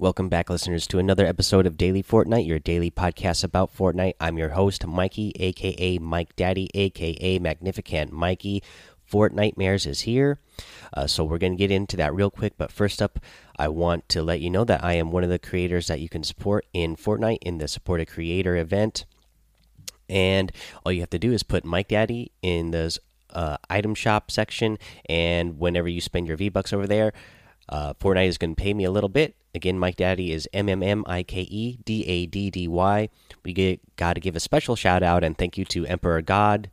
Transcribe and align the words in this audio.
Welcome 0.00 0.28
back, 0.28 0.48
listeners, 0.48 0.86
to 0.86 1.00
another 1.00 1.26
episode 1.26 1.66
of 1.66 1.76
Daily 1.76 2.04
Fortnite, 2.04 2.46
your 2.46 2.60
daily 2.60 2.88
podcast 2.88 3.42
about 3.42 3.76
Fortnite. 3.76 4.14
I'm 4.20 4.38
your 4.38 4.50
host, 4.50 4.86
Mikey, 4.86 5.32
aka 5.40 5.98
Mike 5.98 6.36
Daddy, 6.36 6.70
aka 6.72 7.40
Magnificent 7.40 8.12
Mikey. 8.12 8.62
Fortnitemares 9.10 9.88
is 9.88 10.02
here. 10.02 10.38
Uh, 10.94 11.08
so 11.08 11.24
we're 11.24 11.38
going 11.38 11.54
to 11.54 11.58
get 11.58 11.72
into 11.72 11.96
that 11.96 12.14
real 12.14 12.30
quick. 12.30 12.52
But 12.56 12.70
first 12.70 13.02
up, 13.02 13.18
I 13.58 13.66
want 13.66 14.08
to 14.10 14.22
let 14.22 14.40
you 14.40 14.50
know 14.50 14.62
that 14.62 14.84
I 14.84 14.92
am 14.92 15.10
one 15.10 15.24
of 15.24 15.30
the 15.30 15.38
creators 15.40 15.88
that 15.88 15.98
you 15.98 16.08
can 16.08 16.22
support 16.22 16.64
in 16.72 16.94
Fortnite 16.94 17.38
in 17.42 17.58
the 17.58 17.66
Support 17.66 18.00
a 18.00 18.06
Creator 18.06 18.56
event. 18.56 19.04
And 20.08 20.52
all 20.86 20.92
you 20.92 21.00
have 21.00 21.10
to 21.10 21.18
do 21.18 21.32
is 21.32 21.42
put 21.42 21.64
Mike 21.64 21.88
Daddy 21.88 22.30
in 22.40 22.70
the 22.70 22.96
uh, 23.30 23.56
item 23.68 23.96
shop 23.96 24.30
section. 24.30 24.78
And 25.08 25.58
whenever 25.58 25.88
you 25.88 26.00
spend 26.00 26.28
your 26.28 26.36
V 26.36 26.50
Bucks 26.50 26.72
over 26.72 26.86
there, 26.86 27.12
uh, 27.68 27.94
Fortnite 27.94 28.28
is 28.28 28.38
going 28.38 28.54
to 28.54 28.62
pay 28.62 28.72
me 28.72 28.84
a 28.84 28.92
little 28.92 29.08
bit. 29.08 29.34
Again, 29.58 29.76
Mike 29.76 29.96
Daddy 29.96 30.30
is 30.30 30.48
M 30.52 30.68
M 30.68 30.84
M 30.84 31.02
I 31.08 31.24
K 31.24 31.40
E 31.40 31.80
D 31.84 32.06
A 32.06 32.26
D 32.26 32.48
D 32.48 32.68
Y. 32.68 33.08
We 33.44 33.80
got 33.96 34.12
to 34.12 34.20
give 34.20 34.36
a 34.36 34.40
special 34.40 34.76
shout 34.76 35.02
out 35.02 35.24
and 35.24 35.36
thank 35.36 35.58
you 35.58 35.64
to 35.64 35.84
Emperor 35.84 36.22
God 36.22 36.70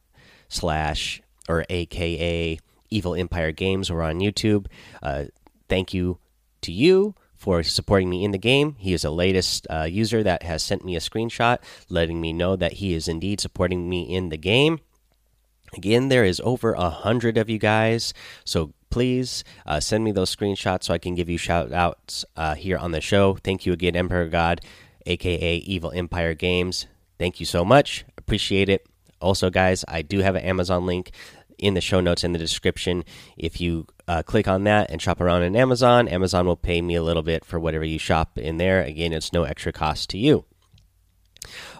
slash 0.49 1.19
or 1.49 1.65
AKA 1.67 2.59
Evil 2.91 3.15
Empire 3.15 3.51
Games. 3.51 3.91
We're 3.91 4.03
on 4.03 4.19
YouTube. 4.19 4.67
Uh, 5.01 5.23
thank 5.67 5.95
you 5.95 6.19
to 6.61 6.71
you 6.71 7.15
for 7.35 7.63
supporting 7.63 8.07
me 8.07 8.23
in 8.23 8.29
the 8.29 8.37
game. 8.37 8.75
He 8.77 8.93
is 8.93 9.01
the 9.01 9.09
latest 9.09 9.65
uh, 9.67 9.87
user 9.89 10.21
that 10.21 10.43
has 10.43 10.61
sent 10.61 10.85
me 10.85 10.95
a 10.95 10.99
screenshot 10.99 11.57
letting 11.89 12.21
me 12.21 12.33
know 12.33 12.55
that 12.55 12.73
he 12.73 12.93
is 12.93 13.07
indeed 13.07 13.41
supporting 13.41 13.89
me 13.89 14.03
in 14.03 14.29
the 14.29 14.37
game. 14.37 14.79
Again, 15.73 16.09
there 16.09 16.23
is 16.23 16.39
over 16.45 16.73
a 16.73 16.91
hundred 16.91 17.35
of 17.39 17.49
you 17.49 17.57
guys, 17.57 18.13
so 18.43 18.73
please 18.95 19.43
uh, 19.65 19.77
send 19.77 20.05
me 20.05 20.11
those 20.13 20.33
screenshots 20.33 20.85
so 20.85 20.93
I 20.93 20.99
can 20.99 21.15
give 21.15 21.27
you 21.27 21.37
shout 21.37 21.73
outs 21.73 22.23
uh, 22.37 22.55
here 22.55 22.77
on 22.77 22.93
the 22.93 23.01
show. 23.01 23.35
Thank 23.43 23.65
you 23.65 23.73
again, 23.73 23.93
Emperor 23.93 24.29
God, 24.29 24.61
aka 25.05 25.57
Evil 25.57 25.91
Empire 25.91 26.33
Games. 26.33 26.87
Thank 27.19 27.41
you 27.41 27.45
so 27.45 27.65
much. 27.65 28.05
Appreciate 28.17 28.69
it. 28.69 28.87
Also, 29.19 29.49
guys, 29.49 29.83
I 29.89 30.01
do 30.01 30.19
have 30.19 30.35
an 30.35 30.43
Amazon 30.43 30.85
link 30.85 31.11
in 31.57 31.73
the 31.73 31.81
show 31.81 31.99
notes 31.99 32.23
in 32.23 32.31
the 32.31 32.39
description. 32.39 33.03
If 33.35 33.59
you 33.59 33.87
uh, 34.07 34.23
click 34.23 34.47
on 34.47 34.63
that 34.63 34.89
and 34.89 35.01
shop 35.01 35.19
around 35.19 35.43
in 35.43 35.57
Amazon, 35.57 36.07
Amazon 36.07 36.45
will 36.45 36.55
pay 36.55 36.81
me 36.81 36.95
a 36.95 37.03
little 37.03 37.21
bit 37.21 37.43
for 37.43 37.59
whatever 37.59 37.83
you 37.83 37.99
shop 37.99 38.37
in 38.37 38.55
there. 38.55 38.81
Again, 38.81 39.11
it's 39.11 39.33
no 39.33 39.43
extra 39.43 39.73
cost 39.73 40.09
to 40.11 40.17
you. 40.17 40.45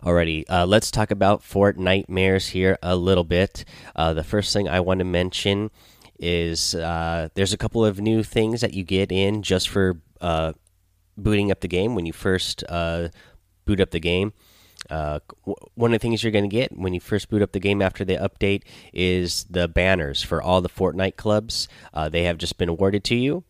Alrighty, 0.04 0.44
uh, 0.50 0.66
let's 0.66 0.92
talk 0.92 1.12
about 1.12 1.44
Fortnitemares 1.44 2.50
here 2.50 2.78
a 2.84 2.98
little 2.98 3.24
bit. 3.24 3.64
Uh, 3.96 4.14
the 4.14 4.24
first 4.24 4.52
thing 4.52 4.68
I 4.68 4.82
want 4.82 5.00
to 5.00 5.06
mention 5.06 5.72
is 6.20 6.76
uh, 6.76 7.30
there's 7.36 7.54
a 7.54 7.58
couple 7.58 7.86
of 7.86 8.00
new 8.00 8.24
things 8.24 8.62
that 8.62 8.74
you 8.74 8.84
get 8.84 9.12
in 9.12 9.42
just 9.42 9.70
for 9.70 10.02
uh, 10.22 10.54
booting 11.18 11.52
up 11.52 11.62
the 11.62 11.68
game 11.68 11.96
when 11.96 12.06
you 12.06 12.14
first 12.14 12.64
uh, 12.70 13.10
boot 13.66 13.80
up 13.80 13.92
the 13.92 14.00
game. 14.00 14.34
Uh, 14.90 15.20
one 15.74 15.92
of 15.94 16.00
the 16.00 16.04
things 16.04 16.24
you're 16.24 16.32
going 16.32 16.48
to 16.48 16.56
get 16.56 16.78
when 16.78 16.94
you 16.94 17.00
first 17.00 17.30
boot 17.30 17.42
up 17.42 17.54
the 17.54 17.60
game 17.60 17.82
after 17.82 18.06
the 18.06 18.18
update 18.18 18.62
is 18.94 19.46
the 19.50 19.68
banners 19.68 20.22
for 20.22 20.42
all 20.42 20.62
the 20.62 20.70
Fortnite 20.70 21.16
clubs. 21.16 21.68
they 22.12 22.24
have 22.24 22.38
just 22.38 22.58
been 22.58 22.70
awarded 22.70 23.04
to 23.06 23.16
you 23.16 23.44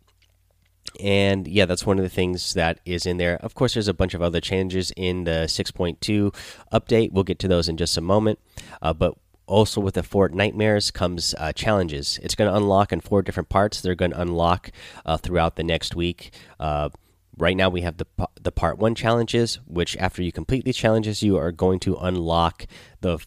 and 1.00 1.48
yeah, 1.48 1.66
that's 1.66 1.86
one 1.86 1.98
of 1.98 2.04
the 2.04 2.10
things 2.10 2.54
that 2.54 2.80
is 2.86 3.06
in 3.06 3.18
there. 3.18 3.38
Of 3.38 3.56
course, 3.56 3.74
there's 3.74 3.88
a 3.88 3.94
bunch 3.94 4.14
of 4.14 4.22
other 4.22 4.40
changes 4.40 4.92
in 4.96 5.26
the 5.26 5.46
6.2 5.48 6.34
update. 6.72 7.12
We'll 7.12 7.24
get 7.24 7.40
to 7.40 7.48
those 7.48 7.68
in 7.68 7.78
just 7.78 7.98
a 7.98 8.02
moment. 8.02 8.40
Uh, 8.82 8.94
but 8.94 9.16
also 9.48 9.82
with 9.82 9.96
the 9.96 10.02
Fortnitemares 10.02 10.92
comes 10.94 11.36
uh, 11.38 11.54
challenges. 11.54 12.20
It's 12.24 12.36
going 12.36 12.50
to 12.50 12.58
unlock 12.58 12.92
in 12.92 13.00
four 13.00 13.22
different 13.22 13.50
parts. 13.50 13.82
They're 13.82 13.96
going 13.96 14.12
to 14.12 14.22
unlock 14.22 14.72
uh, 15.06 15.18
throughout 15.18 15.56
the 15.56 15.64
next 15.64 15.96
week. 15.96 16.34
Uh, 16.60 16.90
right 17.38 17.56
now, 17.56 17.70
we 17.70 17.82
have 17.82 17.98
the 17.98 18.08
the 18.42 18.52
part 18.52 18.78
one 18.78 18.96
challenges, 18.96 19.60
which 19.68 19.98
after 19.98 20.22
you 20.22 20.32
complete 20.32 20.66
these 20.66 20.78
challenges, 20.78 21.24
you 21.24 21.38
are 21.38 21.52
going 21.52 21.80
to 21.82 21.96
unlock 21.96 22.66
the 23.02 23.20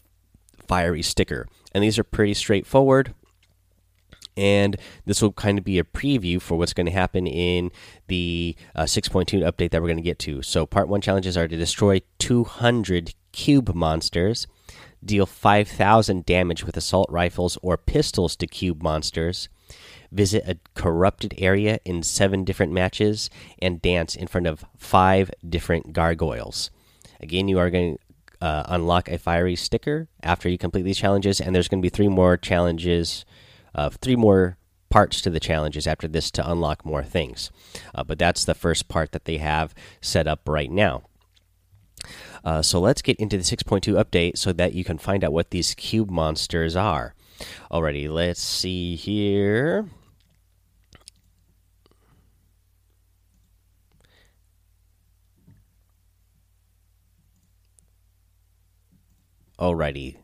fiery 0.67 1.01
sticker. 1.01 1.47
And 1.73 1.83
these 1.83 1.99
are 1.99 2.03
pretty 2.03 2.33
straightforward 2.33 3.13
and 4.39 4.77
this 5.05 5.21
will 5.21 5.33
kind 5.33 5.57
of 5.57 5.65
be 5.65 5.79
a 5.79 5.83
preview 5.83 6.41
for 6.41 6.57
what's 6.57 6.73
going 6.73 6.85
to 6.85 6.93
happen 6.93 7.27
in 7.27 7.71
the 8.07 8.55
uh, 8.73 8.83
6.2 8.83 9.41
update 9.41 9.71
that 9.71 9.81
we're 9.81 9.89
going 9.89 9.97
to 9.97 10.01
get 10.01 10.17
to. 10.19 10.41
So, 10.41 10.65
part 10.65 10.87
one 10.87 11.01
challenges 11.01 11.35
are 11.35 11.47
to 11.47 11.57
destroy 11.57 12.01
200 12.19 13.13
cube 13.33 13.75
monsters, 13.75 14.47
deal 15.03 15.25
5,000 15.25 16.25
damage 16.25 16.63
with 16.63 16.77
assault 16.77 17.09
rifles 17.09 17.57
or 17.61 17.77
pistols 17.77 18.35
to 18.37 18.47
cube 18.47 18.83
monsters, 18.83 19.49
visit 20.11 20.43
a 20.47 20.57
corrupted 20.75 21.33
area 21.37 21.79
in 21.85 22.03
seven 22.03 22.43
different 22.43 22.71
matches, 22.71 23.29
and 23.61 23.81
dance 23.81 24.15
in 24.15 24.27
front 24.27 24.47
of 24.47 24.65
five 24.77 25.31
different 25.47 25.93
gargoyles. 25.93 26.71
Again, 27.19 27.47
you 27.47 27.59
are 27.59 27.69
going 27.69 27.97
to 27.97 28.45
uh, 28.45 28.63
unlock 28.67 29.09
a 29.09 29.17
fiery 29.17 29.55
sticker 29.55 30.07
after 30.23 30.49
you 30.49 30.57
complete 30.57 30.83
these 30.83 30.97
challenges, 30.97 31.41
and 31.41 31.53
there's 31.53 31.67
going 31.67 31.81
to 31.81 31.85
be 31.85 31.89
three 31.89 32.07
more 32.07 32.37
challenges 32.37 33.25
uh, 33.75 33.89
three 33.89 34.15
more 34.15 34.57
parts 34.89 35.21
to 35.21 35.29
the 35.29 35.39
challenges 35.39 35.85
after 35.85 36.07
this 36.07 36.31
to 36.31 36.51
unlock 36.51 36.85
more 36.85 37.03
things. 37.03 37.51
Uh, 37.93 38.03
but 38.03 38.17
that's 38.17 38.45
the 38.45 38.55
first 38.55 38.87
part 38.87 39.11
that 39.11 39.25
they 39.25 39.37
have 39.37 39.73
set 40.01 40.27
up 40.27 40.47
right 40.47 40.71
now. 40.71 41.03
Uh, 42.43 42.61
so 42.61 42.79
let's 42.79 43.01
get 43.01 43.17
into 43.17 43.37
the 43.37 43.43
6.2 43.43 44.01
update 44.01 44.37
so 44.37 44.53
that 44.53 44.73
you 44.73 44.83
can 44.83 44.97
find 44.97 45.23
out 45.23 45.33
what 45.33 45.51
these 45.51 45.75
cube 45.75 46.09
monsters 46.09 46.75
are. 46.75 47.13
Alrighty, 47.71 48.09
let's 48.09 48.41
see 48.41 48.95
here. 48.95 49.89
Alrighty, 59.59 60.15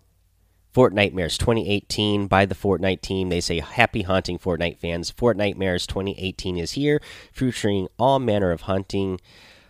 Fortnitemares 0.73 1.37
2018 1.37 2.27
by 2.27 2.45
the 2.45 2.55
Fortnite 2.55 3.01
team. 3.01 3.27
They 3.27 3.41
say 3.41 3.59
happy 3.59 4.03
hunting, 4.03 4.39
Fortnite 4.39 4.77
fans. 4.77 5.11
Fortnitemares 5.11 5.85
2018 5.87 6.57
is 6.57 6.71
here, 6.73 7.01
featuring 7.33 7.89
all 7.99 8.19
manner 8.19 8.51
of 8.51 8.61
hunting 8.61 9.19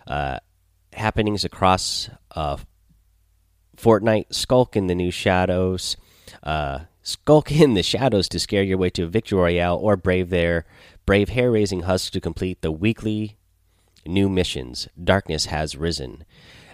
uh, 0.08 0.38
happenings 0.96 1.44
across 1.44 2.10
uh, 2.36 2.58
Fortnite. 3.78 4.34
Skulk 4.34 4.76
in 4.76 4.88
the 4.88 4.96
new 4.96 5.12
shadows. 5.12 5.98
Uh, 6.44 6.82
skulk 7.04 7.52
in 7.64 7.74
the 7.74 7.84
shadows 7.84 8.30
to 8.30 8.40
scare 8.40 8.64
your 8.64 8.78
way 8.78 8.90
to 8.92 9.04
a 9.04 9.08
victory 9.08 9.40
royale, 9.40 9.78
or 9.78 9.96
brave 9.96 10.30
their 10.30 10.66
brave 11.06 11.30
hair 11.30 11.52
raising 11.52 11.82
husks 11.82 12.10
to 12.12 12.22
complete 12.22 12.62
the 12.62 12.72
weekly 12.72 13.38
new 14.06 14.30
missions. 14.30 14.88
Darkness 15.02 15.46
has 15.48 15.76
risen. 15.76 16.24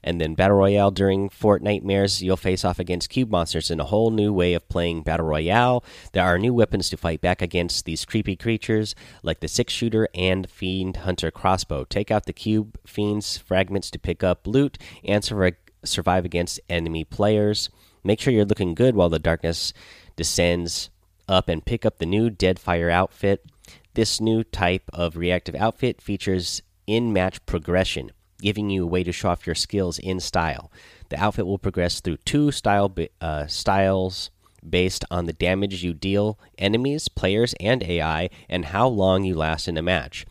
And 0.04 0.20
then 0.20 0.34
Battle 0.34 0.58
Royale 0.58 0.92
during 0.92 1.30
Fortnitemares, 1.30 2.22
you'll 2.22 2.38
face 2.38 2.66
off 2.66 2.80
against 2.80 3.10
cube 3.10 3.30
monsters 3.30 3.70
in 3.70 3.80
a 3.80 3.86
whole 3.86 4.10
new 4.10 4.34
way 4.34 4.54
of 4.54 4.68
playing 4.68 5.04
Battle 5.04 5.28
Royale. 5.28 5.84
There 6.14 6.24
are 6.24 6.40
new 6.40 6.54
weapons 6.54 6.90
to 6.90 6.98
fight 6.98 7.22
back 7.22 7.42
against 7.42 7.86
these 7.86 8.06
creepy 8.06 8.36
creatures, 8.36 8.96
like 9.22 9.42
the 9.42 9.48
six 9.48 9.74
shooter 9.74 10.08
and 10.16 10.50
Fiend 10.50 10.98
Hunter 10.98 11.30
crossbow. 11.30 11.84
Take 11.86 12.10
out 12.10 12.26
the 12.26 12.34
cube 12.34 12.78
fiends 12.86 13.38
fragments 13.38 13.92
to 13.92 14.00
pick 14.00 14.24
up 14.24 14.48
loot 14.48 14.78
and 15.04 15.24
survive 15.24 16.26
against 16.26 16.60
enemy 16.70 17.04
players. 17.04 17.70
Make 18.04 18.20
sure 18.20 18.34
you're 18.34 18.46
looking 18.46 18.74
good 18.74 18.96
while 18.96 19.10
the 19.10 19.20
darkness 19.20 19.74
descends 20.16 20.90
up 21.28 21.48
and 21.48 21.64
pick 21.64 21.86
up 21.86 22.00
the 22.00 22.06
new 22.08 22.32
Deadfire 22.32 22.92
outfit. 22.92 23.46
This 23.94 24.20
new 24.20 24.44
type 24.44 24.90
of 24.92 25.16
reactive 25.16 25.54
outfit 25.54 26.02
features 26.02 26.64
in 26.88 27.14
match 27.14 27.46
progression 27.46 28.12
giving 28.42 28.70
you 28.70 28.84
a 28.84 28.88
way 28.88 29.04
to 29.04 29.12
show 29.12 29.30
off 29.30 29.46
your 29.46 29.56
skills 29.56 30.00
in 30.00 30.20
style. 30.20 30.72
The 31.10 31.22
outfit 31.22 31.46
will 31.46 31.58
progress 31.58 32.00
through 32.00 32.18
two 32.18 32.52
style 32.52 32.94
uh, 33.20 33.48
styles 33.48 34.32
based 34.68 35.04
on 35.10 35.26
the 35.26 35.34
damage 35.34 35.84
you 35.84 35.94
deal 35.94 36.38
enemies, 36.58 37.08
players, 37.08 37.54
and 37.60 37.84
AI, 37.84 38.30
and 38.50 38.66
how 38.66 38.88
long 38.88 39.24
you 39.24 39.36
last 39.36 39.68
in 39.68 39.78
a 39.78 39.82
match. 39.82 40.26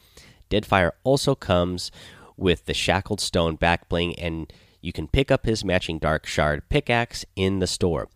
Deadfire 0.50 0.92
also 1.04 1.34
comes 1.34 1.90
with 2.36 2.66
the 2.66 2.74
Shackled 2.74 3.20
Stone 3.20 3.56
back 3.56 3.88
bling, 3.88 4.18
and 4.18 4.52
you 4.80 4.92
can 4.92 5.08
pick 5.08 5.30
up 5.30 5.46
his 5.46 5.64
matching 5.64 5.98
Dark 5.98 6.26
Shard 6.26 6.68
pickaxe 6.68 7.24
in 7.36 7.58
the 7.58 7.66
store. 7.66 8.08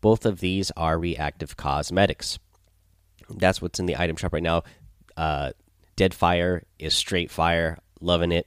Both 0.00 0.26
of 0.26 0.40
these 0.40 0.70
are 0.76 0.98
reactive 0.98 1.56
cosmetics. 1.56 2.38
That's 3.30 3.60
what's 3.60 3.78
in 3.78 3.86
the 3.86 3.96
item 3.96 4.16
shop 4.16 4.32
right 4.32 4.42
now. 4.42 4.62
Uh, 5.16 5.52
Deadfire 5.96 6.62
is 6.78 6.94
straight 6.94 7.30
fire, 7.30 7.78
loving 8.00 8.32
it. 8.32 8.46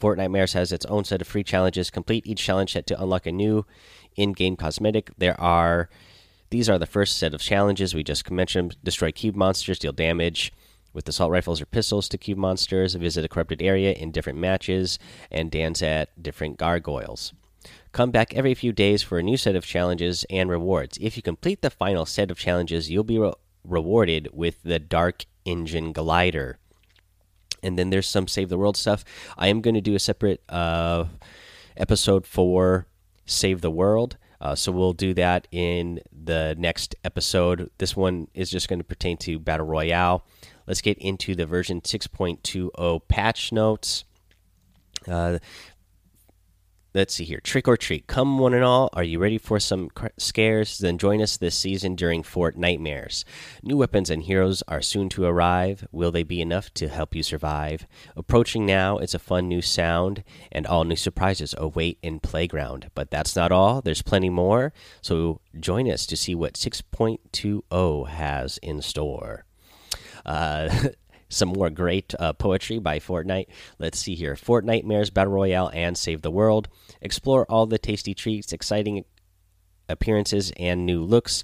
Fortnitemares 0.00 0.54
has 0.54 0.72
its 0.72 0.86
own 0.86 1.04
set 1.04 1.20
of 1.20 1.28
free 1.28 1.44
challenges. 1.44 1.90
Complete 1.90 2.26
each 2.26 2.42
challenge 2.42 2.72
set 2.72 2.86
to 2.86 3.00
unlock 3.00 3.26
a 3.26 3.32
new 3.32 3.66
in-game 4.16 4.56
cosmetic. 4.56 5.10
There 5.18 5.38
are 5.40 5.88
these 6.48 6.68
are 6.68 6.78
the 6.78 6.86
first 6.86 7.18
set 7.18 7.34
of 7.34 7.40
challenges 7.40 7.94
we 7.94 8.02
just 8.02 8.28
mentioned: 8.30 8.76
destroy 8.82 9.12
cube 9.12 9.36
monsters, 9.36 9.78
deal 9.78 9.92
damage 9.92 10.52
with 10.92 11.08
assault 11.08 11.30
rifles 11.30 11.60
or 11.60 11.66
pistols 11.66 12.08
to 12.08 12.18
cube 12.18 12.38
monsters, 12.38 12.94
visit 12.94 13.24
a 13.24 13.28
corrupted 13.28 13.62
area 13.62 13.92
in 13.92 14.10
different 14.10 14.38
matches, 14.38 14.98
and 15.30 15.50
dance 15.50 15.82
at 15.82 16.20
different 16.20 16.56
gargoyles. 16.56 17.32
Come 17.92 18.10
back 18.10 18.34
every 18.34 18.54
few 18.54 18.72
days 18.72 19.02
for 19.02 19.18
a 19.18 19.22
new 19.22 19.36
set 19.36 19.54
of 19.54 19.64
challenges 19.64 20.24
and 20.30 20.50
rewards. 20.50 20.98
If 21.00 21.16
you 21.16 21.22
complete 21.22 21.62
the 21.62 21.70
final 21.70 22.06
set 22.06 22.30
of 22.30 22.38
challenges, 22.38 22.90
you'll 22.90 23.04
be 23.04 23.18
re 23.18 23.32
rewarded 23.62 24.28
with 24.32 24.62
the 24.62 24.78
Dark 24.78 25.26
Engine 25.44 25.92
Glider. 25.92 26.58
And 27.62 27.78
then 27.78 27.90
there's 27.90 28.08
some 28.08 28.28
Save 28.28 28.48
the 28.48 28.58
World 28.58 28.76
stuff. 28.76 29.04
I 29.36 29.48
am 29.48 29.60
going 29.60 29.74
to 29.74 29.80
do 29.80 29.94
a 29.94 29.98
separate 29.98 30.42
uh, 30.48 31.06
episode 31.76 32.26
for 32.26 32.86
Save 33.26 33.60
the 33.60 33.70
World. 33.70 34.16
Uh, 34.40 34.54
so 34.54 34.72
we'll 34.72 34.94
do 34.94 35.12
that 35.14 35.46
in 35.50 36.00
the 36.10 36.54
next 36.58 36.94
episode. 37.04 37.70
This 37.78 37.94
one 37.94 38.28
is 38.32 38.50
just 38.50 38.68
going 38.68 38.78
to 38.78 38.84
pertain 38.84 39.16
to 39.18 39.38
Battle 39.38 39.66
Royale. 39.66 40.24
Let's 40.66 40.80
get 40.80 40.98
into 40.98 41.34
the 41.34 41.46
version 41.46 41.80
6.20 41.82 43.06
patch 43.08 43.52
notes. 43.52 44.04
Uh, 45.06 45.38
let's 46.94 47.14
see 47.14 47.24
here. 47.24 47.40
Trick 47.40 47.68
or 47.68 47.76
treat. 47.76 48.06
Come 48.06 48.38
one 48.38 48.54
and 48.54 48.64
all. 48.64 48.90
Are 48.92 49.02
you 49.02 49.18
ready 49.18 49.38
for 49.38 49.60
some 49.60 49.90
scares? 50.18 50.78
Then 50.78 50.98
join 50.98 51.22
us 51.22 51.36
this 51.36 51.54
season 51.54 51.94
during 51.94 52.22
Fortnitemares. 52.22 53.24
New 53.62 53.76
weapons 53.76 54.10
and 54.10 54.22
heroes 54.22 54.62
are 54.68 54.82
soon 54.82 55.08
to 55.10 55.24
arrive. 55.24 55.86
Will 55.92 56.10
they 56.10 56.22
be 56.22 56.40
enough 56.40 56.72
to 56.74 56.88
help 56.88 57.14
you 57.14 57.22
survive? 57.22 57.86
Approaching 58.16 58.66
now, 58.66 58.98
it's 58.98 59.14
a 59.14 59.18
fun 59.18 59.48
new 59.48 59.62
sound, 59.62 60.24
and 60.50 60.66
all 60.66 60.84
new 60.84 60.96
surprises 60.96 61.54
await 61.58 61.98
in 62.02 62.20
Playground. 62.20 62.90
But 62.94 63.10
that's 63.10 63.36
not 63.36 63.52
all. 63.52 63.80
There's 63.80 64.02
plenty 64.02 64.30
more. 64.30 64.72
So 65.00 65.40
join 65.58 65.90
us 65.90 66.06
to 66.06 66.16
see 66.16 66.34
what 66.34 66.54
6.20 66.54 68.08
has 68.08 68.58
in 68.58 68.82
store. 68.82 69.44
Uh, 70.24 70.68
some 71.30 71.50
more 71.50 71.70
great 71.70 72.14
uh, 72.18 72.34
poetry 72.34 72.78
by 72.78 72.98
Fortnite. 72.98 73.46
Let's 73.78 73.98
see 73.98 74.14
here 74.14 74.34
Fortnitemares 74.34 75.14
Battle 75.14 75.32
Royale 75.32 75.70
and 75.72 75.96
Save 75.96 76.20
the 76.20 76.30
World. 76.30 76.68
Explore 77.00 77.46
all 77.46 77.64
the 77.64 77.78
tasty 77.78 78.12
treats, 78.12 78.52
exciting 78.52 79.04
appearances, 79.88 80.52
and 80.58 80.84
new 80.84 81.02
looks. 81.02 81.42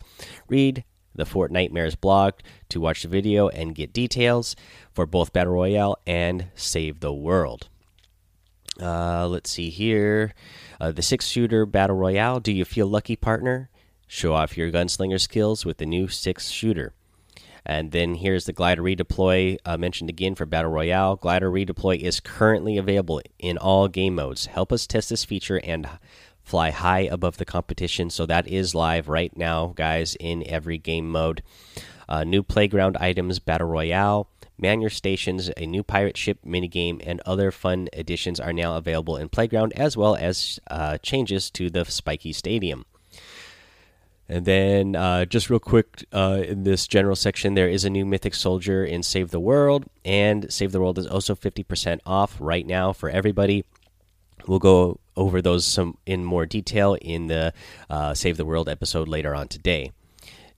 Read 0.49 0.85
the 1.15 1.25
Fortnitemares 1.25 1.99
blog 1.99 2.35
to 2.69 2.81
watch 2.81 3.03
the 3.03 3.09
video 3.09 3.49
and 3.49 3.75
get 3.75 3.93
details 3.93 4.55
for 4.93 5.07
both 5.07 5.33
Battle 5.33 5.55
Royale 5.55 5.97
and 6.07 6.49
Save 6.55 7.01
the 7.01 7.15
World. 7.15 7.69
Uh, 8.81 9.27
let's 9.27 9.51
see 9.51 9.71
here. 9.71 10.35
Uh, 10.79 10.93
the 10.93 11.01
six 11.03 11.27
shooter 11.27 11.65
Battle 11.65 11.97
Royale. 11.97 12.41
Do 12.41 12.53
you 12.53 12.65
feel 12.65 12.87
lucky, 12.87 13.17
partner? 13.17 13.71
Show 14.07 14.35
off 14.35 14.57
your 14.57 14.71
gunslinger 14.71 15.21
skills 15.21 15.65
with 15.65 15.79
the 15.79 15.87
new 15.87 16.09
six 16.09 16.51
shooter. 16.51 16.93
And 17.69 17.91
then 17.91 18.15
here's 18.15 18.45
the 18.45 18.53
glider 18.53 18.81
redeploy 18.81 19.59
uh, 19.65 19.77
mentioned 19.77 20.09
again 20.09 20.37
for 20.37 20.47
Battle 20.47 20.71
Royale. 20.71 21.17
Glider 21.17 21.51
redeploy 21.51 21.99
is 21.99 22.21
currently 22.21 22.79
available 22.79 23.21
in 23.41 23.59
all 23.59 23.89
game 23.89 24.15
modes. 24.15 24.47
Help 24.47 24.73
us 24.73 24.87
test 24.87 25.11
this 25.11 25.25
feature 25.25 25.61
and 25.65 25.89
fly 26.45 26.71
high 26.71 27.01
above 27.01 27.39
the 27.39 27.45
competition. 27.45 28.09
So 28.09 28.25
that 28.27 28.47
is 28.47 28.73
live 28.73 29.09
right 29.09 29.37
now, 29.37 29.73
guys, 29.75 30.17
in 30.21 30.47
every 30.47 30.79
game 30.79 31.11
mode. 31.11 31.43
Uh, 32.09 32.23
new 32.23 32.45
playground 32.45 32.97
items, 32.99 33.41
Battle 33.41 33.67
Royale. 33.67 34.29
Man 34.59 34.81
your 34.81 34.89
stations, 34.89 35.51
a 35.57 35.67
new 35.67 35.83
pirate 35.83 36.17
ship 36.17 36.39
minigame, 36.47 37.03
and 37.05 37.21
other 37.27 37.51
fun 37.51 37.89
additions 37.93 38.41
are 38.41 38.55
now 38.55 38.77
available 38.77 39.17
in 39.17 39.29
Playground, 39.29 39.75
as 39.75 39.99
well 39.99 40.17
as 40.17 40.59
uh, 40.71 40.97
changes 40.99 41.51
to 41.51 41.69
the 41.69 41.85
Spiky 41.85 42.33
Stadium. 42.33 42.87
And 44.29 44.45
then, 44.45 44.97
uh, 44.97 45.25
just 45.25 45.51
real 45.51 45.61
quick, 45.61 46.05
uh, 46.13 46.43
in 46.47 46.65
this 46.65 46.87
general 46.89 47.15
section, 47.15 47.55
there 47.55 47.69
is 47.69 47.85
a 47.85 47.91
new 47.91 48.05
Mythic 48.05 48.35
Soldier 48.35 48.85
in 48.85 49.03
Save 49.03 49.31
the 49.31 49.39
World, 49.41 49.85
and 50.05 50.53
Save 50.53 50.73
the 50.73 50.81
World 50.81 50.99
is 50.99 51.07
also 51.07 51.35
50% 51.35 52.01
off 52.05 52.37
right 52.41 52.67
now 52.67 52.93
for 52.93 53.09
everybody. 53.09 53.65
We'll 54.49 54.59
go 54.59 54.99
over 55.17 55.41
those 55.41 55.65
some 55.65 55.99
in 56.07 56.25
more 56.25 56.45
detail 56.45 56.95
in 57.01 57.29
the 57.29 57.53
uh, 57.89 58.15
Save 58.15 58.37
the 58.37 58.45
World 58.45 58.69
episode 58.69 59.09
later 59.09 59.35
on 59.35 59.49
today. 59.49 59.93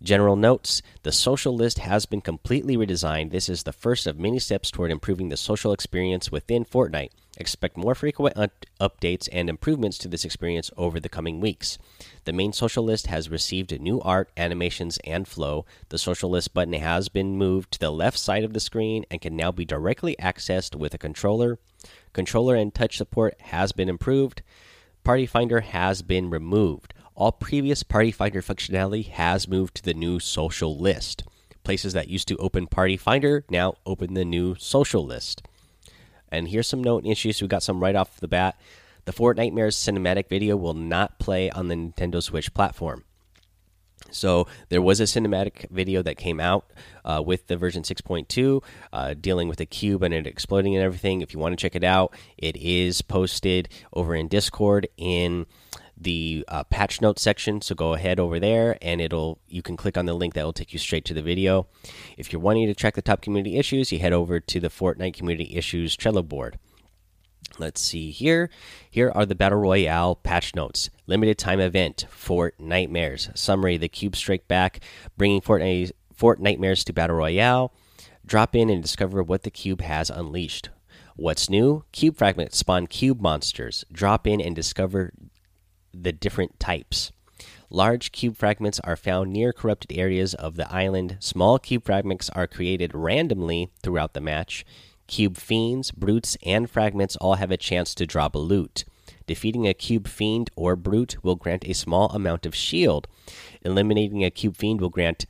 General 0.00 0.36
notes 0.36 0.80
The 1.02 1.10
social 1.10 1.54
list 1.56 1.80
has 1.80 2.06
been 2.06 2.20
completely 2.20 2.76
redesigned. 2.76 3.32
This 3.32 3.48
is 3.48 3.64
the 3.64 3.72
first 3.72 4.06
of 4.06 4.18
many 4.18 4.38
steps 4.38 4.70
toward 4.70 4.92
improving 4.92 5.28
the 5.28 5.36
social 5.36 5.72
experience 5.72 6.30
within 6.30 6.64
Fortnite. 6.64 7.10
Expect 7.36 7.76
more 7.76 7.96
frequent 7.96 8.36
updates 8.80 9.28
and 9.32 9.48
improvements 9.48 9.98
to 9.98 10.08
this 10.08 10.24
experience 10.24 10.70
over 10.76 11.00
the 11.00 11.08
coming 11.08 11.40
weeks. 11.40 11.78
The 12.24 12.32
main 12.32 12.52
social 12.52 12.84
list 12.84 13.08
has 13.08 13.28
received 13.28 13.78
new 13.80 14.00
art, 14.00 14.30
animations, 14.36 14.98
and 15.04 15.26
flow. 15.26 15.66
The 15.88 15.98
social 15.98 16.30
list 16.30 16.54
button 16.54 16.74
has 16.74 17.08
been 17.08 17.36
moved 17.36 17.72
to 17.72 17.78
the 17.80 17.90
left 17.90 18.18
side 18.18 18.44
of 18.44 18.52
the 18.52 18.60
screen 18.60 19.04
and 19.10 19.20
can 19.20 19.34
now 19.34 19.50
be 19.50 19.64
directly 19.64 20.14
accessed 20.20 20.76
with 20.76 20.94
a 20.94 20.98
controller. 20.98 21.58
Controller 22.12 22.54
and 22.54 22.72
touch 22.72 22.96
support 22.96 23.34
has 23.40 23.72
been 23.72 23.88
improved. 23.88 24.42
Party 25.02 25.26
Finder 25.26 25.60
has 25.60 26.02
been 26.02 26.30
removed 26.30 26.94
all 27.18 27.32
previous 27.32 27.82
Party 27.82 28.12
Finder 28.12 28.40
functionality 28.40 29.08
has 29.08 29.48
moved 29.48 29.74
to 29.74 29.82
the 29.82 29.92
new 29.92 30.20
social 30.20 30.78
list. 30.78 31.24
Places 31.64 31.92
that 31.92 32.08
used 32.08 32.28
to 32.28 32.36
open 32.36 32.68
Party 32.68 32.96
Finder 32.96 33.44
now 33.50 33.74
open 33.84 34.14
the 34.14 34.24
new 34.24 34.54
social 34.54 35.04
list. 35.04 35.42
And 36.30 36.46
here's 36.46 36.68
some 36.68 36.82
note 36.82 37.04
issues. 37.04 37.42
We 37.42 37.48
got 37.48 37.64
some 37.64 37.80
right 37.80 37.96
off 37.96 38.20
the 38.20 38.28
bat. 38.28 38.56
The 39.04 39.12
Fortnitemares 39.12 39.74
cinematic 39.74 40.28
video 40.28 40.56
will 40.56 40.74
not 40.74 41.18
play 41.18 41.50
on 41.50 41.66
the 41.66 41.74
Nintendo 41.74 42.22
Switch 42.22 42.54
platform. 42.54 43.04
So 44.12 44.46
there 44.68 44.80
was 44.80 45.00
a 45.00 45.04
cinematic 45.04 45.68
video 45.70 46.02
that 46.02 46.18
came 46.18 46.38
out 46.38 46.70
uh, 47.04 47.20
with 47.26 47.48
the 47.48 47.56
version 47.56 47.82
6.2, 47.82 48.62
uh, 48.92 49.14
dealing 49.20 49.48
with 49.48 49.58
the 49.58 49.66
cube 49.66 50.04
and 50.04 50.14
it 50.14 50.28
exploding 50.28 50.76
and 50.76 50.84
everything. 50.84 51.20
If 51.20 51.34
you 51.34 51.40
want 51.40 51.52
to 51.58 51.60
check 51.60 51.74
it 51.74 51.82
out, 51.82 52.14
it 52.36 52.56
is 52.56 53.02
posted 53.02 53.68
over 53.92 54.14
in 54.14 54.28
Discord 54.28 54.86
in 54.96 55.46
the 56.00 56.44
uh, 56.48 56.64
patch 56.64 57.00
notes 57.00 57.22
section. 57.22 57.60
So 57.60 57.74
go 57.74 57.94
ahead 57.94 58.20
over 58.20 58.38
there, 58.38 58.78
and 58.82 59.00
it'll 59.00 59.38
you 59.48 59.62
can 59.62 59.76
click 59.76 59.96
on 59.96 60.06
the 60.06 60.14
link 60.14 60.34
that 60.34 60.44
will 60.44 60.52
take 60.52 60.72
you 60.72 60.78
straight 60.78 61.04
to 61.06 61.14
the 61.14 61.22
video. 61.22 61.66
If 62.16 62.32
you're 62.32 62.40
wanting 62.40 62.66
to 62.66 62.74
track 62.74 62.94
the 62.94 63.02
top 63.02 63.20
community 63.20 63.56
issues, 63.56 63.92
you 63.92 63.98
head 63.98 64.12
over 64.12 64.40
to 64.40 64.60
the 64.60 64.68
Fortnite 64.68 65.14
Community 65.14 65.56
Issues 65.56 65.96
Trello 65.96 66.26
board. 66.26 66.58
Let's 67.58 67.80
see 67.80 68.10
here. 68.10 68.50
Here 68.88 69.10
are 69.14 69.26
the 69.26 69.34
Battle 69.34 69.58
Royale 69.58 70.14
patch 70.14 70.54
notes. 70.54 70.90
Limited 71.06 71.38
time 71.38 71.58
event, 71.58 72.06
Fortnitemares. 72.10 73.36
Summary 73.36 73.76
The 73.76 73.88
Cube 73.88 74.14
Strike 74.14 74.46
Back, 74.46 74.80
bringing 75.16 75.40
Fortnite, 75.40 75.92
Nightmares 76.38 76.84
to 76.84 76.92
Battle 76.92 77.16
Royale. 77.16 77.72
Drop 78.24 78.54
in 78.54 78.70
and 78.70 78.82
discover 78.82 79.22
what 79.22 79.42
the 79.42 79.50
cube 79.50 79.80
has 79.80 80.10
unleashed. 80.10 80.68
What's 81.16 81.50
new? 81.50 81.84
Cube 81.90 82.16
fragments 82.16 82.58
spawn 82.58 82.86
cube 82.86 83.20
monsters. 83.20 83.84
Drop 83.90 84.26
in 84.26 84.40
and 84.40 84.54
discover 84.54 85.12
the 85.92 86.12
different 86.12 86.58
types. 86.60 87.12
Large 87.70 88.12
cube 88.12 88.36
fragments 88.36 88.80
are 88.80 88.96
found 88.96 89.32
near 89.32 89.52
corrupted 89.52 89.96
areas 89.96 90.34
of 90.34 90.56
the 90.56 90.72
island. 90.72 91.18
Small 91.20 91.58
cube 91.58 91.84
fragments 91.84 92.30
are 92.30 92.46
created 92.46 92.94
randomly 92.94 93.70
throughout 93.82 94.14
the 94.14 94.20
match. 94.20 94.64
Cube 95.06 95.36
fiends, 95.36 95.90
brutes, 95.90 96.36
and 96.44 96.70
fragments 96.70 97.16
all 97.16 97.34
have 97.34 97.50
a 97.50 97.56
chance 97.56 97.94
to 97.94 98.06
drop 98.06 98.34
a 98.34 98.38
loot. 98.38 98.84
Defeating 99.26 99.66
a 99.66 99.74
cube 99.74 100.08
fiend 100.08 100.50
or 100.56 100.74
brute 100.76 101.22
will 101.22 101.36
grant 101.36 101.66
a 101.66 101.74
small 101.74 102.08
amount 102.10 102.46
of 102.46 102.54
shield. 102.54 103.06
Eliminating 103.62 104.24
a 104.24 104.30
cube 104.30 104.56
fiend 104.56 104.80
will 104.80 104.88
grant 104.88 105.26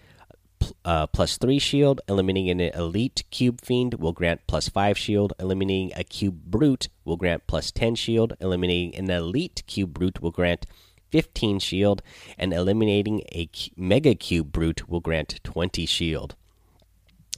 uh, 0.85 1.07
plus 1.07 1.37
3 1.37 1.59
shield. 1.59 2.01
Eliminating 2.09 2.61
an 2.61 2.73
elite 2.75 3.25
cube 3.31 3.61
fiend 3.61 3.95
will 3.95 4.13
grant 4.13 4.41
plus 4.47 4.69
5 4.69 4.97
shield. 4.97 5.33
Eliminating 5.39 5.93
a 5.97 6.05
cube 6.05 6.45
brute 6.45 6.89
will 7.05 7.17
grant 7.17 7.47
plus 7.47 7.71
10 7.71 7.95
shield. 7.95 8.35
Eliminating 8.41 8.95
an 8.95 9.11
elite 9.11 9.63
cube 9.67 9.93
brute 9.93 10.23
will 10.23 10.31
grant 10.31 10.67
15 11.11 11.59
shield. 11.59 12.03
And 12.39 12.53
eliminating 12.53 13.21
a 13.33 13.49
mega 13.77 14.15
cube 14.15 14.53
brute 14.53 14.89
will 14.89 15.01
grant 15.01 15.41
20 15.45 15.87
shield. 15.87 16.37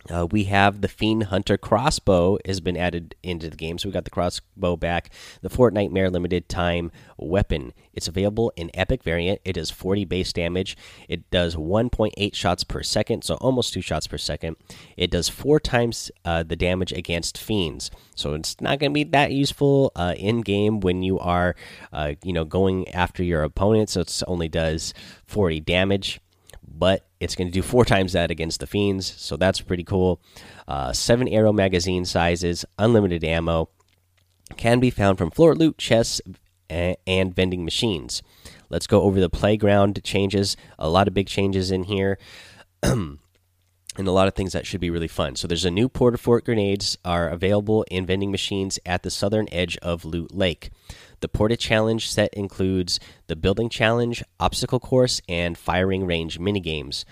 Uh, 0.08 0.26
we 0.30 0.44
have 0.44 0.80
the 0.80 0.88
Fiend 0.88 1.24
Hunter 1.24 1.58
crossbow 1.58 2.38
has 2.46 2.60
been 2.60 2.76
added 2.76 3.14
into 3.22 3.50
the 3.50 3.56
game, 3.56 3.78
so 3.78 3.88
we 3.88 3.92
got 3.92 4.04
the 4.04 4.10
crossbow 4.10 4.76
back. 4.76 5.10
The 5.42 5.50
Fortnitemares 5.50 6.10
limited 6.10 6.48
time 6.48 6.90
weapon. 7.18 7.72
It's 7.92 8.08
available 8.08 8.52
in 8.56 8.70
epic 8.72 9.02
variant. 9.02 9.40
It 9.44 9.54
does 9.54 9.70
40 9.70 10.06
base 10.06 10.32
damage. 10.32 10.76
It 11.08 11.30
does 11.30 11.54
1.8 11.54 12.34
shots 12.34 12.64
per 12.64 12.82
second, 12.82 13.24
so 13.24 13.34
almost 13.34 13.74
two 13.74 13.82
shots 13.82 14.06
per 14.06 14.16
second. 14.16 14.56
It 14.96 15.10
does 15.10 15.28
four 15.28 15.60
times 15.60 16.10
uh, 16.24 16.44
the 16.44 16.56
damage 16.56 16.92
against 16.92 17.36
fiends, 17.36 17.90
so 18.14 18.34
it's 18.34 18.58
not 18.60 18.78
going 18.78 18.92
to 18.92 18.94
be 18.94 19.04
that 19.04 19.32
useful 19.32 19.92
uh, 19.96 20.14
in 20.16 20.40
game 20.40 20.80
when 20.80 21.02
you 21.02 21.18
are, 21.18 21.54
uh, 21.92 22.14
you 22.24 22.32
know, 22.32 22.44
going 22.44 22.88
after 22.88 23.22
your 23.22 23.42
opponent. 23.42 23.90
So 23.90 24.00
it 24.00 24.22
only 24.26 24.48
does 24.48 24.94
40 25.26 25.60
damage 25.60 26.20
but 26.70 27.06
it's 27.18 27.34
going 27.34 27.48
to 27.48 27.52
do 27.52 27.62
four 27.62 27.84
times 27.84 28.12
that 28.12 28.30
against 28.30 28.60
the 28.60 28.66
fiends, 28.66 29.12
so 29.18 29.36
that's 29.36 29.60
pretty 29.60 29.84
cool. 29.84 30.20
Uh, 30.68 30.92
seven 30.92 31.28
arrow 31.28 31.52
magazine 31.52 32.04
sizes, 32.04 32.64
unlimited 32.78 33.24
ammo, 33.24 33.68
can 34.56 34.80
be 34.80 34.90
found 34.90 35.18
from 35.18 35.30
floor 35.30 35.54
loot, 35.54 35.78
chests, 35.78 36.20
and 36.68 37.34
vending 37.34 37.64
machines. 37.64 38.22
Let's 38.68 38.86
go 38.86 39.02
over 39.02 39.20
the 39.20 39.28
playground 39.28 40.02
changes. 40.04 40.56
A 40.78 40.88
lot 40.88 41.08
of 41.08 41.14
big 41.14 41.26
changes 41.26 41.70
in 41.70 41.84
here. 41.84 42.18
and 42.82 43.18
a 43.98 44.12
lot 44.12 44.28
of 44.28 44.34
things 44.34 44.52
that 44.52 44.66
should 44.66 44.80
be 44.80 44.90
really 44.90 45.08
fun. 45.08 45.34
So 45.36 45.48
there's 45.48 45.64
a 45.64 45.70
new 45.70 45.88
porta 45.88 46.16
fort 46.16 46.44
grenades 46.44 46.96
are 47.04 47.28
available 47.28 47.84
in 47.90 48.06
vending 48.06 48.30
machines 48.30 48.78
at 48.86 49.02
the 49.02 49.10
southern 49.10 49.48
edge 49.50 49.76
of 49.78 50.04
Loot 50.04 50.34
Lake. 50.34 50.70
The 51.20 51.28
Porta 51.28 51.56
Challenge 51.56 52.10
set 52.10 52.32
includes 52.32 52.98
the 53.26 53.36
Building 53.36 53.68
Challenge, 53.68 54.24
Obstacle 54.38 54.80
Course, 54.80 55.20
and 55.28 55.58
Firing 55.58 56.06
Range 56.06 56.38
minigames. 56.38 57.04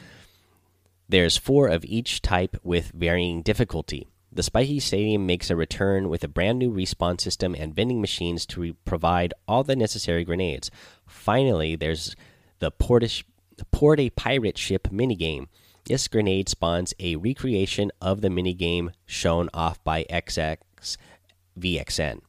There's 1.09 1.37
four 1.37 1.69
of 1.69 1.85
each 1.85 2.23
type 2.23 2.57
with 2.62 2.93
varying 2.95 3.43
difficulty. 3.43 4.07
The 4.33 4.43
Spiky 4.43 4.81
Stadium 4.81 5.27
makes 5.27 5.50
a 5.50 5.57
return 5.57 6.09
with 6.09 6.25
a 6.25 6.29
brand 6.29 6.59
new 6.59 6.73
respawn 6.73 7.21
system 7.21 7.55
and 7.55 7.75
vending 7.75 8.00
machines 8.00 8.47
to 8.47 8.75
provide 8.85 9.35
all 9.47 9.65
the 9.65 9.77
necessary 9.77 10.25
grenades. 10.25 10.71
Finally, 11.07 11.77
there's 11.77 12.17
the 12.59 12.71
Portish, 12.71 13.25
Port 13.71 14.00
a 14.00 14.11
Pirate 14.11 14.57
Ship 14.57 14.88
minigame. 14.91 15.49
This 15.85 16.09
grenade 16.09 16.49
spawns 16.49 16.95
a 16.99 17.17
recreation 17.17 17.91
of 18.00 18.21
the 18.21 18.29
minigame 18.29 18.93
shown 19.07 19.49
off 19.55 19.83
by 19.85 20.05
SXVXN. 20.11 22.21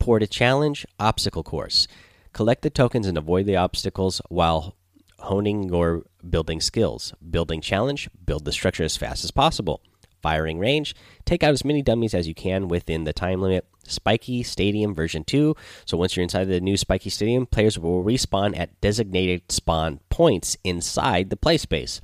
Port 0.00 0.22
a 0.22 0.26
Challenge 0.26 0.86
Obstacle 0.98 1.44
Course. 1.44 1.86
Collect 2.32 2.62
the 2.62 2.70
tokens 2.70 3.06
and 3.06 3.18
avoid 3.18 3.44
the 3.44 3.56
obstacles 3.56 4.20
while 4.30 4.74
honing 5.18 5.68
your 5.68 6.04
building 6.28 6.60
skills. 6.60 7.12
Building 7.30 7.60
challenge, 7.60 8.08
build 8.24 8.46
the 8.46 8.52
structure 8.52 8.82
as 8.82 8.96
fast 8.96 9.24
as 9.24 9.30
possible. 9.30 9.82
Firing 10.22 10.58
range, 10.58 10.94
take 11.24 11.42
out 11.42 11.52
as 11.52 11.64
many 11.64 11.82
dummies 11.82 12.14
as 12.14 12.26
you 12.26 12.34
can 12.34 12.66
within 12.68 13.04
the 13.04 13.12
time 13.12 13.42
limit. 13.42 13.66
Spiky 13.86 14.42
Stadium 14.42 14.94
version 14.94 15.22
2. 15.22 15.54
So 15.84 15.98
once 15.98 16.16
you're 16.16 16.22
inside 16.22 16.44
the 16.46 16.60
new 16.60 16.78
Spiky 16.78 17.10
Stadium, 17.10 17.44
players 17.44 17.78
will 17.78 18.02
respawn 18.02 18.58
at 18.58 18.80
designated 18.80 19.52
spawn 19.52 20.00
points 20.08 20.56
inside 20.64 21.28
the 21.28 21.36
play 21.36 21.58
space. 21.58 22.00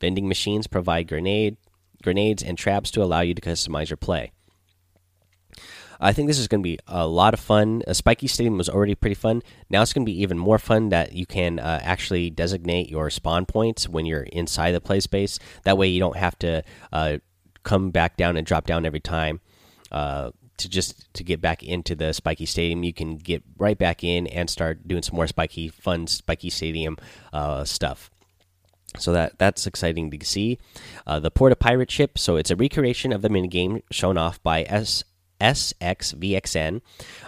Vending 0.00 0.26
machines 0.28 0.66
provide 0.66 1.08
grenade 1.08 1.58
grenades 2.02 2.42
and 2.42 2.56
traps 2.56 2.90
to 2.90 3.02
allow 3.02 3.20
you 3.20 3.34
to 3.34 3.40
customize 3.40 3.90
your 3.90 3.96
play. 3.96 4.30
I 6.04 6.12
think 6.12 6.28
this 6.28 6.38
is 6.38 6.48
going 6.48 6.62
to 6.62 6.68
be 6.68 6.78
a 6.86 7.06
lot 7.06 7.32
of 7.32 7.40
fun. 7.40 7.82
A 7.86 7.94
Spiky 7.94 8.26
Stadium 8.26 8.58
was 8.58 8.68
already 8.68 8.94
pretty 8.94 9.14
fun. 9.14 9.42
Now 9.70 9.80
it's 9.80 9.94
going 9.94 10.04
to 10.04 10.12
be 10.12 10.20
even 10.20 10.38
more 10.38 10.58
fun 10.58 10.90
that 10.90 11.14
you 11.14 11.24
can 11.24 11.58
uh, 11.58 11.80
actually 11.82 12.28
designate 12.28 12.90
your 12.90 13.08
spawn 13.08 13.46
points 13.46 13.88
when 13.88 14.04
you're 14.04 14.24
inside 14.24 14.72
the 14.72 14.82
play 14.82 15.00
space. 15.00 15.38
That 15.62 15.78
way 15.78 15.88
you 15.88 16.00
don't 16.00 16.18
have 16.18 16.38
to 16.40 16.62
uh, 16.92 17.18
come 17.62 17.90
back 17.90 18.18
down 18.18 18.36
and 18.36 18.46
drop 18.46 18.66
down 18.66 18.84
every 18.84 19.00
time. 19.00 19.40
Uh, 19.90 20.32
to 20.58 20.68
just 20.68 21.12
to 21.14 21.24
get 21.24 21.40
back 21.40 21.64
into 21.64 21.96
the 21.96 22.12
spiky 22.12 22.46
stadium 22.46 22.84
you 22.84 22.92
can 22.92 23.16
get 23.16 23.42
right 23.58 23.76
back 23.76 24.04
in 24.04 24.28
and 24.28 24.48
start 24.48 24.86
doing 24.86 25.02
some 25.02 25.16
more 25.16 25.26
spiky 25.26 25.66
fun 25.68 26.06
spiky 26.06 26.48
stadium 26.48 26.96
uh, 27.32 27.64
stuff 27.64 28.08
so 28.96 29.12
that 29.12 29.36
that's 29.36 29.66
exciting 29.66 30.12
to 30.12 30.24
see 30.24 30.56
uh, 31.08 31.18
the 31.18 31.30
port 31.30 31.50
a 31.50 31.56
pirate 31.56 31.90
ship 31.90 32.16
so 32.16 32.36
it's 32.36 32.52
a 32.52 32.56
recreation 32.56 33.12
of 33.12 33.20
the 33.20 33.28
minigame 33.28 33.82
shown 33.90 34.16
off 34.16 34.40
by 34.44 34.62
S 34.68 35.02
SXVXN 35.44 36.80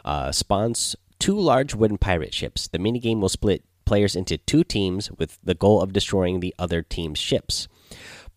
uh, 0.05 0.33
spawns 0.33 0.97
two 1.19 1.39
large 1.39 1.75
wooden 1.75 1.99
pirate 1.99 2.33
ships. 2.33 2.69
The 2.69 2.79
minigame 2.79 3.21
will 3.21 3.29
split 3.29 3.63
players 3.85 4.17
into 4.17 4.39
two 4.39 4.65
teams 4.65 5.11
with 5.13 5.39
the 5.45 5.55
goal 5.55 5.83
of 5.83 5.93
destroying 5.93 6.41
the 6.41 6.55
other 6.59 6.83
team's 6.83 7.19
ships. 7.19 7.69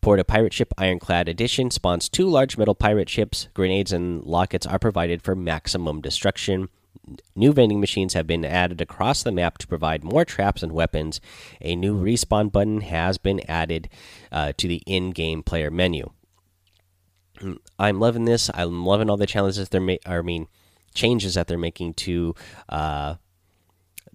Port 0.01 0.19
a 0.19 0.23
Pirate 0.23 0.53
Ship 0.53 0.73
Ironclad 0.77 1.27
Edition 1.27 1.71
spawns 1.71 2.07
two 2.07 2.27
large 2.27 2.57
metal 2.57 2.75
pirate 2.75 3.09
ships. 3.09 3.49
Grenades 3.53 3.91
and 3.91 4.23
lockets 4.23 4.65
are 4.65 4.79
provided 4.79 5.21
for 5.21 5.35
maximum 5.35 5.99
destruction. 6.01 6.69
New 7.35 7.51
vending 7.51 7.79
machines 7.79 8.13
have 8.13 8.27
been 8.27 8.45
added 8.45 8.79
across 8.79 9.23
the 9.23 9.31
map 9.31 9.57
to 9.57 9.67
provide 9.67 10.03
more 10.03 10.23
traps 10.23 10.63
and 10.63 10.71
weapons. 10.71 11.19
A 11.59 11.75
new 11.75 11.99
respawn 11.99 12.51
button 12.51 12.81
has 12.81 13.17
been 13.17 13.41
added 13.49 13.89
uh, 14.31 14.53
to 14.57 14.67
the 14.67 14.81
in 14.85 15.11
game 15.11 15.43
player 15.43 15.71
menu. 15.71 16.11
I'm 17.77 17.99
loving 17.99 18.25
this. 18.25 18.49
I'm 18.53 18.85
loving 18.85 19.09
all 19.09 19.17
the 19.17 19.25
challenges 19.25 19.69
they're 19.69 19.81
making. 19.81 20.11
I 20.11 20.21
mean, 20.21 20.47
changes 20.93 21.35
that 21.35 21.47
they're 21.47 21.57
making 21.57 21.93
to 21.95 22.35
uh, 22.67 23.15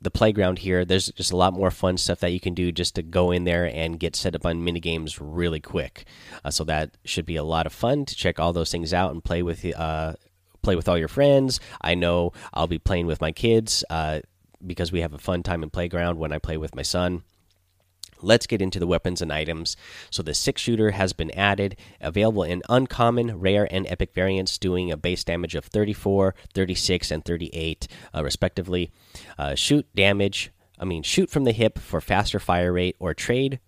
the 0.01 0.11
playground 0.11 0.61
here. 0.61 0.85
There's 0.85 1.07
just 1.13 1.33
a 1.33 1.37
lot 1.37 1.55
more 1.55 1.71
fun 1.71 1.97
stuff 1.97 2.21
that 2.21 2.33
you 2.33 2.41
can 2.41 2.55
do 2.55 2.71
just 2.71 2.95
to 2.97 3.03
go 3.03 3.31
in 3.31 3.45
there 3.45 3.65
and 3.65 3.99
get 3.99 4.17
set 4.17 4.35
up 4.35 4.47
on 4.47 4.65
mini 4.65 4.81
games 4.81 5.21
really 5.21 5.61
quick. 5.61 6.05
Uh, 6.45 6.51
so 6.51 6.65
that 6.65 6.97
should 7.05 7.27
be 7.27 7.37
a 7.37 7.45
lot 7.45 7.67
of 7.67 7.73
fun 7.73 8.05
to 8.05 8.15
check 8.15 8.39
all 8.39 8.53
those 8.53 8.71
things 8.71 8.93
out 8.93 9.13
and 9.13 9.25
play 9.25 9.43
with 9.43 9.65
uh, 9.77 10.15
play 10.63 10.77
with 10.77 10.89
all 10.89 10.99
your 10.99 11.09
friends. 11.09 11.61
I 11.81 11.95
know 11.95 12.33
I'll 12.53 12.67
be 12.67 12.79
playing 12.79 13.07
with 13.07 13.21
my 13.21 13.33
kids 13.33 13.85
uh, 13.91 14.21
because 14.65 14.93
we 14.93 15.01
have 15.01 15.13
a 15.13 15.19
fun 15.19 15.43
time 15.43 15.63
in 15.63 15.71
playground 15.71 16.19
when 16.19 16.33
I 16.33 16.39
play 16.39 16.57
with 16.57 16.75
my 16.75 16.83
son. 16.83 17.23
Let's 18.25 18.47
get 18.47 18.63
into 18.63 18.79
the 18.79 18.87
weapons 18.87 19.23
and 19.23 19.33
items. 19.33 19.77
So 20.11 20.23
the 20.23 20.35
six 20.35 20.63
shooter 20.63 20.93
has 20.93 21.13
been 21.13 21.31
added, 21.33 21.77
available 22.01 22.43
in 22.43 22.63
uncommon, 22.69 23.39
rare, 23.39 23.69
and 23.71 23.87
epic 23.89 24.15
variants, 24.15 24.59
doing 24.59 24.91
a 24.91 24.97
base 24.97 25.25
damage 25.25 25.55
of 25.55 25.65
34, 25.65 26.35
36, 26.55 27.11
and 27.11 27.25
38, 27.25 27.89
uh, 28.15 28.25
respectively. 28.25 28.91
Uh, 29.39 29.55
shoot 29.55 29.87
damage, 29.95 30.51
I 30.79 30.85
mean, 30.85 31.03
shoot 31.03 31.31
from 31.31 31.45
the 31.45 31.53
hip 31.53 31.79
for 31.79 32.01
faster 32.01 32.41
fire 32.41 32.73
rate, 32.73 32.97
or 32.99 33.15
trade 33.15 33.61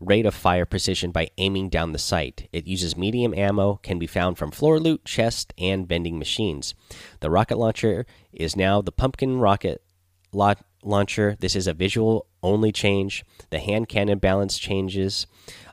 rate 0.00 0.26
of 0.26 0.34
fire 0.34 0.66
precision 0.66 1.10
by 1.10 1.28
aiming 1.38 1.68
down 1.68 1.92
the 1.92 1.98
sight. 1.98 2.48
It 2.52 2.66
uses 2.66 2.96
medium 2.96 3.32
ammo, 3.34 3.76
can 3.82 3.98
be 3.98 4.06
found 4.06 4.36
from 4.36 4.50
floor 4.50 4.78
loot, 4.78 5.04
chest, 5.04 5.52
and 5.56 5.88
vending 5.88 6.18
machines. 6.18 6.74
The 7.20 7.30
rocket 7.30 7.56
launcher 7.56 8.04
is 8.32 8.56
now 8.56 8.82
the 8.82 8.92
pumpkin 8.92 9.38
rocket 9.38 9.82
launcher. 10.82 11.36
This 11.40 11.56
is 11.56 11.66
a 11.66 11.72
visual 11.72 12.26
only 12.42 12.72
change. 12.72 13.24
The 13.50 13.58
hand 13.58 13.88
cannon 13.88 14.18
balance 14.18 14.58
changes, 14.58 15.26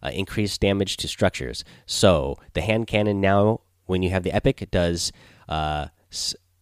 uh, 0.03 0.09
increased 0.13 0.61
damage 0.61 0.97
to 0.97 1.07
structures. 1.07 1.63
So 1.85 2.37
the 2.53 2.61
hand 2.61 2.87
cannon 2.87 3.21
now, 3.21 3.61
when 3.85 4.03
you 4.03 4.09
have 4.11 4.23
the 4.23 4.31
epic, 4.31 4.61
it 4.61 4.71
does. 4.71 5.11
Uh, 5.47 5.87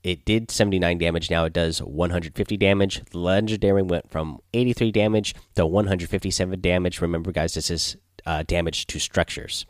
it 0.03 0.23
did 0.23 0.49
79 0.49 0.99
damage. 0.99 1.29
Now 1.29 1.43
it 1.43 1.51
does 1.51 1.81
150 1.81 2.55
damage. 2.55 3.03
The 3.11 3.17
legendary 3.17 3.81
went 3.81 4.09
from 4.09 4.39
83 4.53 4.91
damage 4.91 5.35
to 5.55 5.65
157 5.65 6.61
damage. 6.61 7.01
Remember, 7.01 7.33
guys, 7.33 7.55
this 7.55 7.69
is 7.69 7.97
uh, 8.25 8.43
damage 8.43 8.87
to 8.87 8.99
structures. 8.99 9.65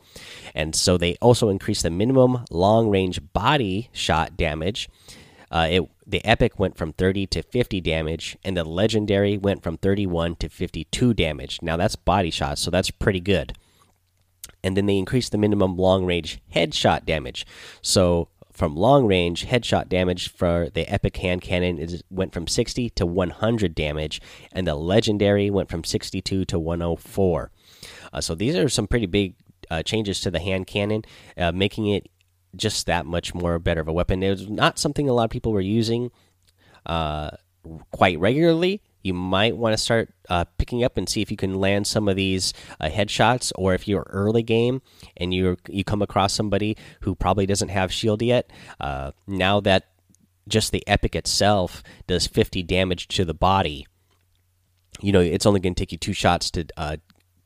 And 0.54 0.76
so 0.76 0.96
they 0.96 1.16
also 1.20 1.48
increased 1.48 1.82
the 1.82 1.90
minimum 1.90 2.44
long 2.50 2.88
range 2.88 3.20
body 3.32 3.88
shot 3.92 4.36
damage 4.36 4.88
uh, 5.50 5.68
it 5.70 5.90
the 6.08 6.24
epic 6.24 6.58
went 6.58 6.76
from 6.78 6.94
30 6.94 7.26
to 7.28 7.42
50 7.42 7.80
damage, 7.82 8.38
and 8.42 8.56
the 8.56 8.64
legendary 8.64 9.36
went 9.36 9.62
from 9.62 9.76
31 9.76 10.36
to 10.36 10.48
52 10.48 11.12
damage. 11.12 11.58
Now 11.60 11.76
that's 11.76 11.96
body 11.96 12.30
shots, 12.30 12.62
so 12.62 12.70
that's 12.70 12.90
pretty 12.90 13.20
good. 13.20 13.52
And 14.64 14.76
then 14.76 14.86
they 14.86 14.96
increased 14.96 15.32
the 15.32 15.38
minimum 15.38 15.76
long 15.76 16.06
range 16.06 16.40
headshot 16.54 17.04
damage. 17.04 17.46
So 17.82 18.28
from 18.50 18.74
long 18.74 19.06
range 19.06 19.46
headshot 19.46 19.88
damage 19.88 20.32
for 20.32 20.70
the 20.72 20.90
epic 20.92 21.18
hand 21.18 21.42
cannon 21.42 21.78
is 21.78 22.02
went 22.10 22.32
from 22.32 22.46
60 22.46 22.88
to 22.90 23.06
100 23.06 23.74
damage, 23.74 24.20
and 24.50 24.66
the 24.66 24.74
legendary 24.74 25.50
went 25.50 25.68
from 25.68 25.84
62 25.84 26.46
to 26.46 26.58
104. 26.58 27.50
Uh, 28.12 28.20
so 28.22 28.34
these 28.34 28.56
are 28.56 28.68
some 28.70 28.86
pretty 28.86 29.06
big 29.06 29.34
uh, 29.70 29.82
changes 29.82 30.20
to 30.22 30.30
the 30.30 30.40
hand 30.40 30.66
cannon, 30.66 31.04
uh, 31.36 31.52
making 31.52 31.86
it 31.86 32.08
just 32.56 32.86
that 32.86 33.06
much 33.06 33.34
more 33.34 33.58
better 33.58 33.80
of 33.80 33.88
a 33.88 33.92
weapon. 33.92 34.22
It 34.22 34.30
was 34.30 34.48
not 34.48 34.78
something 34.78 35.08
a 35.08 35.12
lot 35.12 35.24
of 35.24 35.30
people 35.30 35.52
were 35.52 35.60
using 35.60 36.10
uh, 36.86 37.30
quite 37.90 38.18
regularly. 38.18 38.82
You 39.02 39.14
might 39.14 39.56
want 39.56 39.72
to 39.72 39.78
start 39.78 40.12
uh, 40.28 40.44
picking 40.58 40.82
up 40.82 40.96
and 40.96 41.08
see 41.08 41.22
if 41.22 41.30
you 41.30 41.36
can 41.36 41.54
land 41.54 41.86
some 41.86 42.08
of 42.08 42.16
these 42.16 42.52
uh, 42.80 42.88
headshots, 42.88 43.52
or 43.54 43.74
if 43.74 43.86
you're 43.86 44.06
early 44.10 44.42
game 44.42 44.82
and 45.16 45.32
you 45.32 45.56
you 45.68 45.84
come 45.84 46.02
across 46.02 46.32
somebody 46.32 46.76
who 47.02 47.14
probably 47.14 47.46
doesn't 47.46 47.68
have 47.68 47.92
shield 47.92 48.22
yet. 48.22 48.50
Uh, 48.80 49.12
now 49.26 49.60
that 49.60 49.88
just 50.48 50.72
the 50.72 50.86
epic 50.88 51.14
itself 51.14 51.82
does 52.06 52.26
50 52.26 52.62
damage 52.64 53.06
to 53.08 53.24
the 53.24 53.34
body, 53.34 53.86
you 55.00 55.12
know 55.12 55.20
it's 55.20 55.46
only 55.46 55.60
going 55.60 55.74
to 55.74 55.80
take 55.80 55.92
you 55.92 55.98
two 55.98 56.12
shots 56.12 56.50
to 56.50 56.66
uh, 56.76 56.96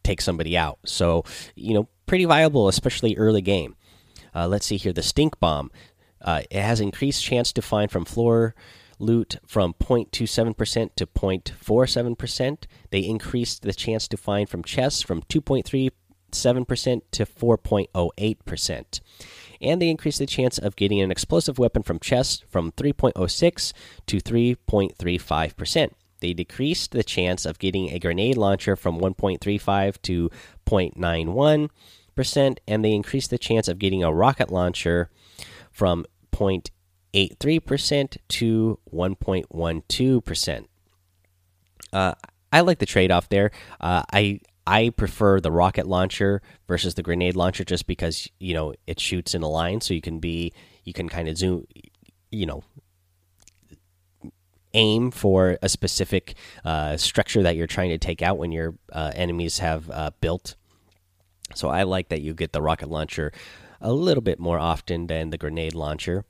take 0.03 0.21
somebody 0.21 0.57
out. 0.57 0.79
So 0.87 1.25
you 1.55 1.75
know 1.75 1.89
pretty 2.07 2.25
viable, 2.25 2.69
especially 2.69 3.17
early 3.17 3.43
game. 3.43 3.77
Uh, 4.35 4.49
let's 4.49 4.67
see 4.67 4.77
here. 4.77 4.93
The 4.93 5.03
stink 5.03 5.39
bomb. 5.41 5.71
Uh, 6.21 6.43
it 6.51 6.63
has 6.63 6.81
increased 6.81 7.25
chance 7.25 7.53
to 7.53 7.63
find 7.63 7.91
from 7.91 8.05
floor 8.05 8.55
loot 8.99 9.37
from 9.47 9.75
0.27% 9.75 10.95
to 10.95 11.07
0.47%. 11.07 12.59
They 12.91 13.01
increased 13.01 13.63
the 13.63 13.73
chance 13.73 14.09
to 14.09 14.17
find 14.17 14.49
from 14.49 14.63
chests 14.63 15.03
from 15.03 15.23
2.37% 15.23 17.03
to 17.11 17.27
4.08%. 17.27 19.01
And 19.61 19.83
they 19.83 19.91
increased 19.91 20.19
the 20.19 20.27
chance 20.27 20.59
of 20.59 20.77
getting 20.77 21.01
an 21.01 21.11
explosive 21.11 21.59
weapon 21.59 21.83
from 21.83 21.99
chests 21.99 22.45
from 22.49 22.73
3.06 22.73 23.73
to 24.07 24.17
3.35%. 24.19 25.91
They 26.21 26.33
decreased 26.33 26.93
the 26.93 27.03
chance 27.03 27.45
of 27.45 27.59
getting 27.59 27.91
a 27.91 27.99
grenade 27.99 28.37
launcher 28.37 28.77
from 28.77 29.01
1.35 29.01 30.01
to 30.03 30.31
0.91 30.67 31.69
percent, 32.15 32.61
and 32.67 32.85
they 32.85 32.93
increase 32.93 33.27
the 33.27 33.39
chance 33.39 33.69
of 33.69 33.79
getting 33.79 34.03
a 34.03 34.13
rocket 34.13 34.51
launcher 34.51 35.11
from 35.71 36.05
0.83 36.33 37.65
percent 37.65 38.17
to 38.29 38.79
1.12 38.93 40.25
percent. 40.25 40.69
Uh, 41.93 42.15
I 42.53 42.61
like 42.61 42.79
the 42.79 42.87
trade 42.87 43.11
off 43.11 43.29
there. 43.29 43.51
Uh, 43.81 44.03
I 44.13 44.41
I 44.67 44.91
prefer 44.91 45.41
the 45.41 45.51
rocket 45.51 45.87
launcher 45.87 46.43
versus 46.69 46.95
the 46.95 47.03
grenade 47.03 47.37
launcher 47.37 47.65
just 47.65 47.87
because 47.87 48.29
you 48.39 48.55
know 48.55 48.75
it 48.87 49.01
shoots 49.01 49.35
in 49.35 49.43
a 49.43 49.49
line, 49.49 49.81
so 49.81 49.95
you 49.95 50.01
can 50.01 50.19
be 50.21 50.53
you 50.85 50.93
can 50.93 51.09
kind 51.09 51.29
of 51.29 51.37
zoom, 51.37 51.67
you 52.31 52.47
know, 52.47 52.63
aim 54.75 55.11
for 55.11 55.59
a 55.63 55.69
specific 55.69 56.35
uh, 56.65 56.97
structure 56.97 57.43
that 57.43 57.57
you're 57.57 57.67
trying 57.67 57.91
to 57.91 57.99
take 57.99 58.23
out 58.23 58.39
when 58.39 58.53
your 58.53 58.75
uh, 58.93 59.13
enemies 59.15 59.59
have 59.59 59.91
uh, 59.91 60.11
built 60.21 60.57
so 61.55 61.69
I 61.69 61.83
like 61.83 62.09
that 62.09 62.23
you 62.23 62.35
get 62.35 62.53
the 62.53 62.63
rocket 62.63 62.89
launcher 62.89 63.33
a 63.81 63.93
little 63.93 64.23
bit 64.23 64.39
more 64.39 64.59
often 64.59 65.07
than 65.07 65.31
the 65.31 65.39
grenade 65.39 65.75
launcher. 65.75 66.25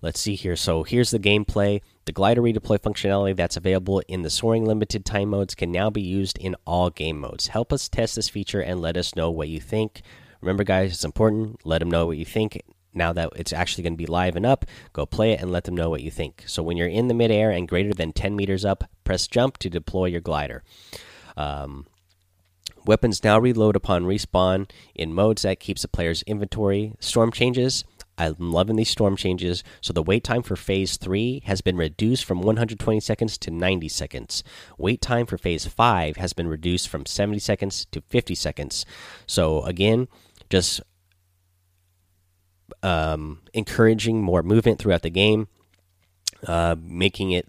Let's 0.00 0.20
see 0.20 0.34
here. 0.34 0.56
So 0.56 0.82
here's 0.82 1.10
the 1.10 1.18
gameplay. 1.18 1.82
The 2.04 2.12
glider 2.12 2.42
redeploy 2.42 2.78
functionality 2.78 3.36
that's 3.36 3.56
available 3.56 4.02
in 4.08 4.22
the 4.22 4.30
soaring 4.30 4.64
limited 4.64 5.04
time 5.04 5.28
modes 5.30 5.54
can 5.54 5.70
now 5.70 5.90
be 5.90 6.02
used 6.02 6.38
in 6.38 6.56
all 6.66 6.90
game 6.90 7.18
modes. 7.18 7.48
Help 7.48 7.72
us 7.72 7.88
test 7.88 8.16
this 8.16 8.28
feature 8.28 8.60
and 8.60 8.80
let 8.80 8.96
us 8.96 9.14
know 9.14 9.30
what 9.30 9.48
you 9.48 9.60
think. 9.60 10.02
Remember, 10.40 10.64
guys, 10.64 10.92
it's 10.92 11.04
important. 11.04 11.64
Let 11.64 11.78
them 11.78 11.90
know 11.90 12.06
what 12.06 12.18
you 12.18 12.24
think. 12.24 12.60
Now 12.94 13.12
that 13.12 13.30
it's 13.36 13.52
actually 13.52 13.84
going 13.84 13.94
to 13.94 13.98
be 13.98 14.06
live 14.06 14.36
and 14.36 14.44
up, 14.44 14.66
go 14.92 15.06
play 15.06 15.32
it 15.32 15.40
and 15.40 15.50
let 15.50 15.64
them 15.64 15.76
know 15.76 15.88
what 15.88 16.02
you 16.02 16.10
think. 16.10 16.44
So 16.46 16.62
when 16.62 16.76
you're 16.76 16.88
in 16.88 17.08
the 17.08 17.14
midair 17.14 17.50
and 17.50 17.68
greater 17.68 17.94
than 17.94 18.12
10 18.12 18.36
meters 18.36 18.64
up, 18.64 18.84
press 19.04 19.26
jump 19.26 19.56
to 19.58 19.70
deploy 19.70 20.06
your 20.06 20.20
glider. 20.20 20.62
Um, 21.36 21.86
weapons 22.86 23.22
now 23.22 23.38
reload 23.38 23.76
upon 23.76 24.04
respawn 24.04 24.70
in 24.94 25.14
modes 25.14 25.42
that 25.42 25.60
keeps 25.60 25.82
the 25.82 25.88
player's 25.88 26.22
inventory. 26.22 26.94
Storm 27.00 27.32
changes 27.32 27.84
I'm 28.18 28.52
loving 28.52 28.76
these 28.76 28.90
storm 28.90 29.16
changes. 29.16 29.64
So 29.80 29.92
the 29.92 30.02
wait 30.02 30.24
time 30.24 30.42
for 30.42 30.56
phase 30.56 30.96
3 30.96 31.42
has 31.46 31.60
been 31.60 31.76
reduced 31.76 32.24
from 32.24 32.42
120 32.42 33.00
seconds 33.00 33.38
to 33.38 33.50
90 33.50 33.88
seconds. 33.88 34.44
Wait 34.78 35.00
time 35.00 35.26
for 35.26 35.38
phase 35.38 35.66
5 35.66 36.16
has 36.16 36.32
been 36.32 36.48
reduced 36.48 36.88
from 36.88 37.06
70 37.06 37.38
seconds 37.38 37.86
to 37.86 38.02
50 38.08 38.34
seconds. 38.34 38.84
So 39.26 39.62
again, 39.62 40.08
just 40.50 40.80
um, 42.82 43.40
encouraging 43.54 44.22
more 44.22 44.42
movement 44.42 44.78
throughout 44.78 45.02
the 45.02 45.10
game, 45.10 45.48
uh, 46.46 46.76
making 46.78 47.32
it 47.32 47.48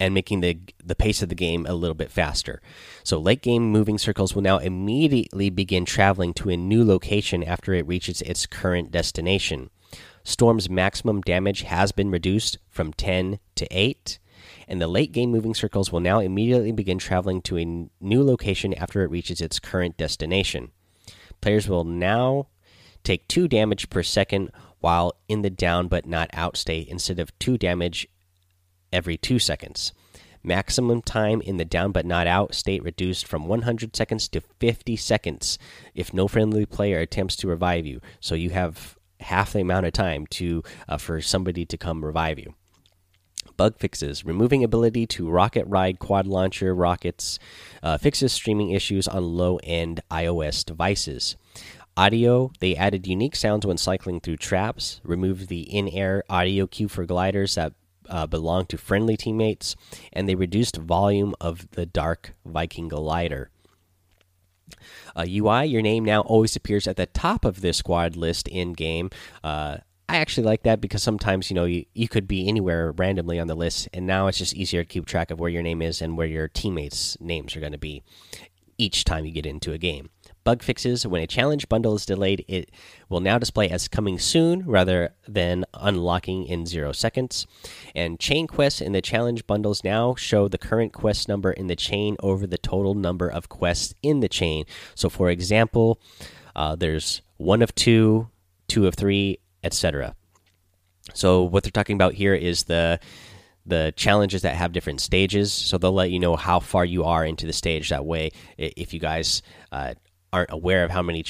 and 0.00 0.14
making 0.14 0.40
the 0.40 0.58
the 0.84 0.94
pace 0.94 1.22
of 1.22 1.28
the 1.28 1.34
game 1.34 1.66
a 1.66 1.74
little 1.74 1.94
bit 1.94 2.10
faster. 2.10 2.60
So 3.04 3.18
late 3.18 3.42
game 3.42 3.70
moving 3.70 3.98
circles 3.98 4.34
will 4.34 4.42
now 4.42 4.58
immediately 4.58 5.50
begin 5.50 5.84
traveling 5.84 6.34
to 6.34 6.50
a 6.50 6.56
new 6.56 6.84
location 6.84 7.42
after 7.42 7.74
it 7.74 7.86
reaches 7.86 8.22
its 8.22 8.46
current 8.46 8.90
destination. 8.90 9.70
Storm's 10.24 10.68
maximum 10.68 11.22
damage 11.22 11.62
has 11.62 11.90
been 11.90 12.10
reduced 12.10 12.58
from 12.68 12.92
10 12.92 13.38
to 13.54 13.66
8, 13.70 14.18
and 14.68 14.80
the 14.80 14.86
late 14.86 15.12
game 15.12 15.30
moving 15.30 15.54
circles 15.54 15.90
will 15.90 16.00
now 16.00 16.20
immediately 16.20 16.70
begin 16.70 16.98
traveling 16.98 17.40
to 17.42 17.56
a 17.56 17.64
new 17.64 18.22
location 18.22 18.74
after 18.74 19.02
it 19.02 19.10
reaches 19.10 19.40
its 19.40 19.58
current 19.58 19.96
destination. 19.96 20.70
Players 21.40 21.68
will 21.68 21.84
now 21.84 22.48
take 23.04 23.26
2 23.28 23.48
damage 23.48 23.88
per 23.88 24.02
second 24.02 24.50
while 24.80 25.14
in 25.28 25.42
the 25.42 25.50
down 25.50 25.88
but 25.88 26.06
not 26.06 26.28
out 26.32 26.56
state 26.56 26.88
instead 26.88 27.18
of 27.18 27.36
2 27.38 27.56
damage 27.56 28.06
every 28.92 29.16
2 29.16 29.38
seconds. 29.38 29.92
Maximum 30.42 31.02
time 31.02 31.40
in 31.40 31.56
the 31.56 31.64
down 31.64 31.92
but 31.92 32.06
not 32.06 32.26
out 32.26 32.54
state 32.54 32.82
reduced 32.82 33.26
from 33.26 33.46
100 33.46 33.94
seconds 33.96 34.28
to 34.28 34.40
50 34.60 34.96
seconds 34.96 35.58
if 35.94 36.14
no 36.14 36.28
friendly 36.28 36.64
player 36.64 37.00
attempts 37.00 37.36
to 37.36 37.48
revive 37.48 37.86
you. 37.86 38.00
So 38.20 38.34
you 38.34 38.50
have 38.50 38.96
half 39.20 39.52
the 39.52 39.60
amount 39.60 39.86
of 39.86 39.92
time 39.92 40.26
to 40.26 40.62
uh, 40.88 40.96
for 40.96 41.20
somebody 41.20 41.64
to 41.66 41.76
come 41.76 42.04
revive 42.04 42.38
you. 42.38 42.54
Bug 43.56 43.76
fixes 43.78 44.24
removing 44.24 44.62
ability 44.62 45.06
to 45.08 45.28
rocket 45.28 45.66
ride 45.66 45.98
quad 45.98 46.26
launcher 46.26 46.72
rockets 46.74 47.40
uh, 47.82 47.98
fixes 47.98 48.32
streaming 48.32 48.70
issues 48.70 49.08
on 49.08 49.24
low 49.24 49.58
end 49.64 50.00
iOS 50.10 50.64
devices. 50.64 51.36
Audio 51.96 52.52
they 52.60 52.76
added 52.76 53.08
unique 53.08 53.34
sounds 53.34 53.66
when 53.66 53.76
cycling 53.76 54.20
through 54.20 54.36
traps, 54.36 55.00
removed 55.02 55.48
the 55.48 55.62
in 55.62 55.88
air 55.88 56.22
audio 56.30 56.68
cue 56.68 56.86
for 56.86 57.04
gliders 57.04 57.56
that 57.56 57.72
uh, 58.08 58.26
belong 58.26 58.66
to 58.66 58.78
friendly 58.78 59.16
teammates, 59.16 59.76
and 60.12 60.28
they 60.28 60.34
reduced 60.34 60.76
volume 60.76 61.34
of 61.40 61.70
the 61.72 61.86
Dark 61.86 62.32
Viking 62.44 62.88
glider. 62.88 63.50
Uh, 65.16 65.26
UI, 65.28 65.64
your 65.64 65.82
name 65.82 66.04
now 66.04 66.20
always 66.20 66.54
appears 66.56 66.86
at 66.86 66.96
the 66.96 67.06
top 67.06 67.44
of 67.44 67.60
this 67.60 67.78
squad 67.78 68.16
list 68.16 68.48
in 68.48 68.72
game. 68.72 69.10
Uh, 69.42 69.78
I 70.08 70.16
actually 70.16 70.44
like 70.44 70.62
that 70.62 70.80
because 70.80 71.02
sometimes 71.02 71.50
you 71.50 71.54
know 71.54 71.66
you, 71.66 71.84
you 71.94 72.08
could 72.08 72.26
be 72.26 72.48
anywhere 72.48 72.92
randomly 72.92 73.38
on 73.38 73.46
the 73.46 73.54
list, 73.54 73.88
and 73.92 74.06
now 74.06 74.26
it's 74.26 74.38
just 74.38 74.54
easier 74.54 74.82
to 74.82 74.88
keep 74.88 75.06
track 75.06 75.30
of 75.30 75.38
where 75.38 75.50
your 75.50 75.62
name 75.62 75.82
is 75.82 76.00
and 76.00 76.16
where 76.16 76.26
your 76.26 76.48
teammates' 76.48 77.18
names 77.20 77.54
are 77.56 77.60
going 77.60 77.72
to 77.72 77.78
be 77.78 78.02
each 78.78 79.04
time 79.04 79.26
you 79.26 79.32
get 79.32 79.44
into 79.44 79.72
a 79.72 79.78
game. 79.78 80.08
Bug 80.48 80.62
fixes 80.62 81.06
when 81.06 81.20
a 81.20 81.26
challenge 81.26 81.68
bundle 81.68 81.94
is 81.94 82.06
delayed, 82.06 82.42
it 82.48 82.70
will 83.10 83.20
now 83.20 83.36
display 83.36 83.68
as 83.68 83.86
coming 83.86 84.18
soon 84.18 84.64
rather 84.64 85.10
than 85.28 85.66
unlocking 85.74 86.46
in 86.46 86.64
zero 86.64 86.90
seconds. 86.90 87.46
And 87.94 88.18
chain 88.18 88.46
quests 88.46 88.80
in 88.80 88.92
the 88.92 89.02
challenge 89.02 89.46
bundles 89.46 89.84
now 89.84 90.14
show 90.14 90.48
the 90.48 90.56
current 90.56 90.94
quest 90.94 91.28
number 91.28 91.52
in 91.52 91.66
the 91.66 91.76
chain 91.76 92.16
over 92.22 92.46
the 92.46 92.56
total 92.56 92.94
number 92.94 93.28
of 93.28 93.50
quests 93.50 93.92
in 94.02 94.20
the 94.20 94.28
chain. 94.30 94.64
So, 94.94 95.10
for 95.10 95.28
example, 95.28 96.00
uh, 96.56 96.76
there's 96.76 97.20
one 97.36 97.60
of 97.60 97.74
two, 97.74 98.30
two 98.68 98.86
of 98.86 98.94
three, 98.94 99.40
etc. 99.62 100.16
So, 101.12 101.42
what 101.42 101.62
they're 101.62 101.70
talking 101.70 101.96
about 101.96 102.14
here 102.14 102.34
is 102.34 102.64
the 102.64 103.00
the 103.66 103.92
challenges 103.96 104.40
that 104.40 104.56
have 104.56 104.72
different 104.72 104.98
stages 104.98 105.52
so 105.52 105.76
they'll 105.76 105.92
let 105.92 106.10
you 106.10 106.18
know 106.18 106.36
how 106.36 106.58
far 106.58 106.86
you 106.86 107.04
are 107.04 107.22
into 107.22 107.44
the 107.44 107.52
stage 107.52 107.90
that 107.90 108.06
way 108.06 108.30
if 108.56 108.94
you 108.94 108.98
guys 108.98 109.42
uh, 109.72 109.92
aren't 110.32 110.52
aware 110.52 110.84
of 110.84 110.90
how 110.90 111.02
many 111.02 111.22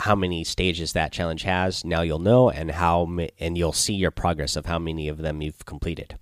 how 0.00 0.14
many 0.14 0.44
stages 0.44 0.92
that 0.92 1.10
challenge 1.10 1.42
has, 1.42 1.84
now 1.84 2.02
you'll 2.02 2.20
know, 2.20 2.50
and 2.50 2.70
how 2.70 3.08
and 3.38 3.58
you'll 3.58 3.72
see 3.72 3.94
your 3.94 4.10
progress 4.12 4.54
of 4.54 4.66
how 4.66 4.78
many 4.78 5.08
of 5.08 5.18
them 5.18 5.42
you've 5.42 5.66
completed. 5.66 6.16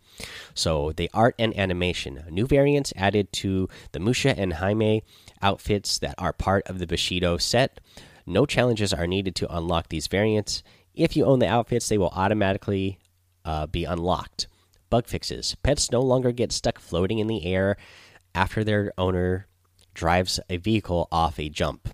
So 0.55 0.93
the 0.93 1.11
art 1.13 1.35
and 1.39 1.57
animation, 1.59 2.25
new 2.31 2.47
variants 2.47 2.93
added 2.97 3.33
to 3.35 3.69
the 3.93 4.01
Musha 4.01 4.39
and 4.39 4.55
Hime 4.55 5.03
outfits 5.43 5.99
that 5.99 6.15
are 6.17 6.33
part 6.33 6.67
of 6.67 6.79
the 6.79 6.87
Bushido 6.87 7.37
set. 7.37 7.81
No 8.25 8.47
challenges 8.47 8.95
are 8.95 9.07
needed 9.07 9.35
to 9.37 9.57
unlock 9.57 9.89
these 9.89 10.07
variants. 10.07 10.63
If 10.95 11.15
you 11.15 11.27
own 11.27 11.41
the 11.41 11.49
outfits, 11.49 11.89
they 11.89 11.99
will 11.99 12.09
automatically 12.09 12.99
uh, 13.45 13.67
be 13.67 13.85
unlocked. 13.85 14.49
Bug 14.89 15.07
fixes: 15.07 15.55
pets 15.63 15.93
no 15.93 16.01
longer 16.01 16.33
get 16.33 16.51
stuck 16.51 16.79
floating 16.79 17.19
in 17.19 17.27
the 17.27 17.45
air 17.45 17.77
after 18.35 18.65
their 18.65 18.93
owner 18.97 19.49
drives 19.93 20.41
a 20.49 20.57
vehicle 20.57 21.09
off 21.13 21.39
a 21.39 21.49
jump 21.49 21.89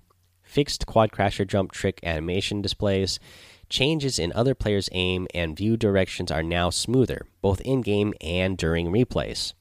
fixed 0.52 0.84
quad 0.84 1.10
crasher 1.10 1.46
jump 1.46 1.72
trick 1.72 1.98
animation 2.02 2.60
displays. 2.60 3.18
Changes 3.70 4.18
in 4.18 4.32
other 4.34 4.54
players' 4.54 4.90
aim 4.92 5.26
and 5.34 5.56
view 5.56 5.78
directions 5.78 6.30
are 6.30 6.42
now 6.42 6.68
smoother, 6.68 7.22
both 7.40 7.62
in 7.62 7.80
game 7.80 8.12
and 8.20 8.58
during 8.58 8.88
replays. 8.88 9.54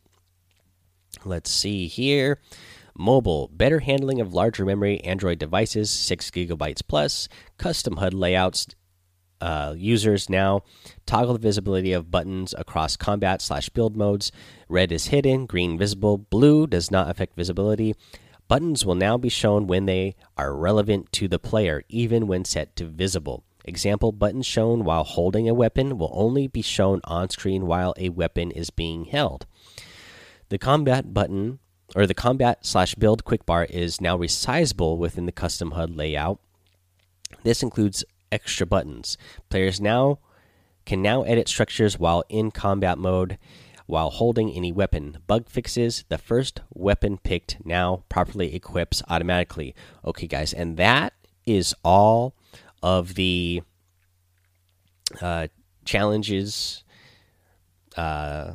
Let's 1.23 1.49
see 1.49 1.87
here. 1.87 2.39
Mobile, 2.97 3.49
better 3.53 3.79
handling 3.79 4.19
of 4.19 4.33
larger 4.33 4.65
memory 4.65 5.01
Android 5.05 5.39
devices, 5.39 5.89
6 5.89 6.29
gigabytes 6.31 6.81
plus, 6.85 7.29
custom 7.57 7.97
HUD 7.97 8.13
layouts. 8.13 8.67
Uh, 9.39 9.73
users 9.77 10.29
now 10.29 10.61
toggle 11.05 11.33
the 11.33 11.39
visibility 11.39 11.93
of 11.93 12.11
buttons 12.11 12.53
across 12.57 12.97
combat 12.97 13.41
slash 13.41 13.69
build 13.69 13.95
modes. 13.95 14.31
Red 14.67 14.91
is 14.91 15.07
hidden, 15.07 15.45
green 15.45 15.77
visible, 15.77 16.17
blue 16.17 16.67
does 16.67 16.91
not 16.91 17.09
affect 17.09 17.37
visibility. 17.37 17.95
Buttons 18.51 18.85
will 18.85 18.95
now 18.95 19.17
be 19.17 19.29
shown 19.29 19.65
when 19.65 19.85
they 19.85 20.13
are 20.37 20.53
relevant 20.53 21.13
to 21.13 21.29
the 21.29 21.39
player, 21.39 21.83
even 21.87 22.27
when 22.27 22.43
set 22.43 22.75
to 22.75 22.83
visible. 22.83 23.45
Example 23.63 24.11
buttons 24.11 24.45
shown 24.45 24.83
while 24.83 25.05
holding 25.05 25.47
a 25.47 25.53
weapon 25.53 25.97
will 25.97 26.11
only 26.11 26.49
be 26.49 26.61
shown 26.61 26.99
on 27.05 27.29
screen 27.29 27.65
while 27.65 27.93
a 27.95 28.09
weapon 28.09 28.51
is 28.51 28.69
being 28.69 29.05
held. 29.05 29.45
The 30.49 30.57
combat 30.57 31.13
button 31.13 31.59
or 31.95 32.05
the 32.05 32.13
combat 32.13 32.65
slash 32.65 32.93
build 32.95 33.23
quick 33.23 33.45
bar 33.45 33.67
is 33.69 34.01
now 34.01 34.17
resizable 34.17 34.97
within 34.97 35.27
the 35.27 35.31
custom 35.31 35.71
HUD 35.71 35.95
layout. 35.95 36.41
This 37.43 37.63
includes 37.63 38.03
extra 38.33 38.65
buttons. 38.65 39.17
Players 39.47 39.79
now 39.79 40.19
can 40.85 41.01
now 41.01 41.21
edit 41.23 41.47
structures 41.47 41.97
while 41.97 42.25
in 42.27 42.51
combat 42.51 42.97
mode 42.97 43.37
while 43.91 44.09
holding 44.09 44.49
any 44.53 44.71
weapon. 44.71 45.17
Bug 45.27 45.49
fixes 45.49 46.05
the 46.07 46.17
first 46.17 46.61
weapon 46.73 47.17
picked 47.17 47.57
now 47.65 48.05
properly 48.07 48.55
equips 48.55 49.03
automatically. 49.09 49.75
Okay, 50.05 50.27
guys, 50.27 50.53
and 50.53 50.77
that 50.77 51.11
is 51.45 51.75
all 51.83 52.33
of 52.81 53.15
the 53.15 53.61
uh, 55.21 55.47
challenges. 55.83 56.85
Uh, 57.97 58.53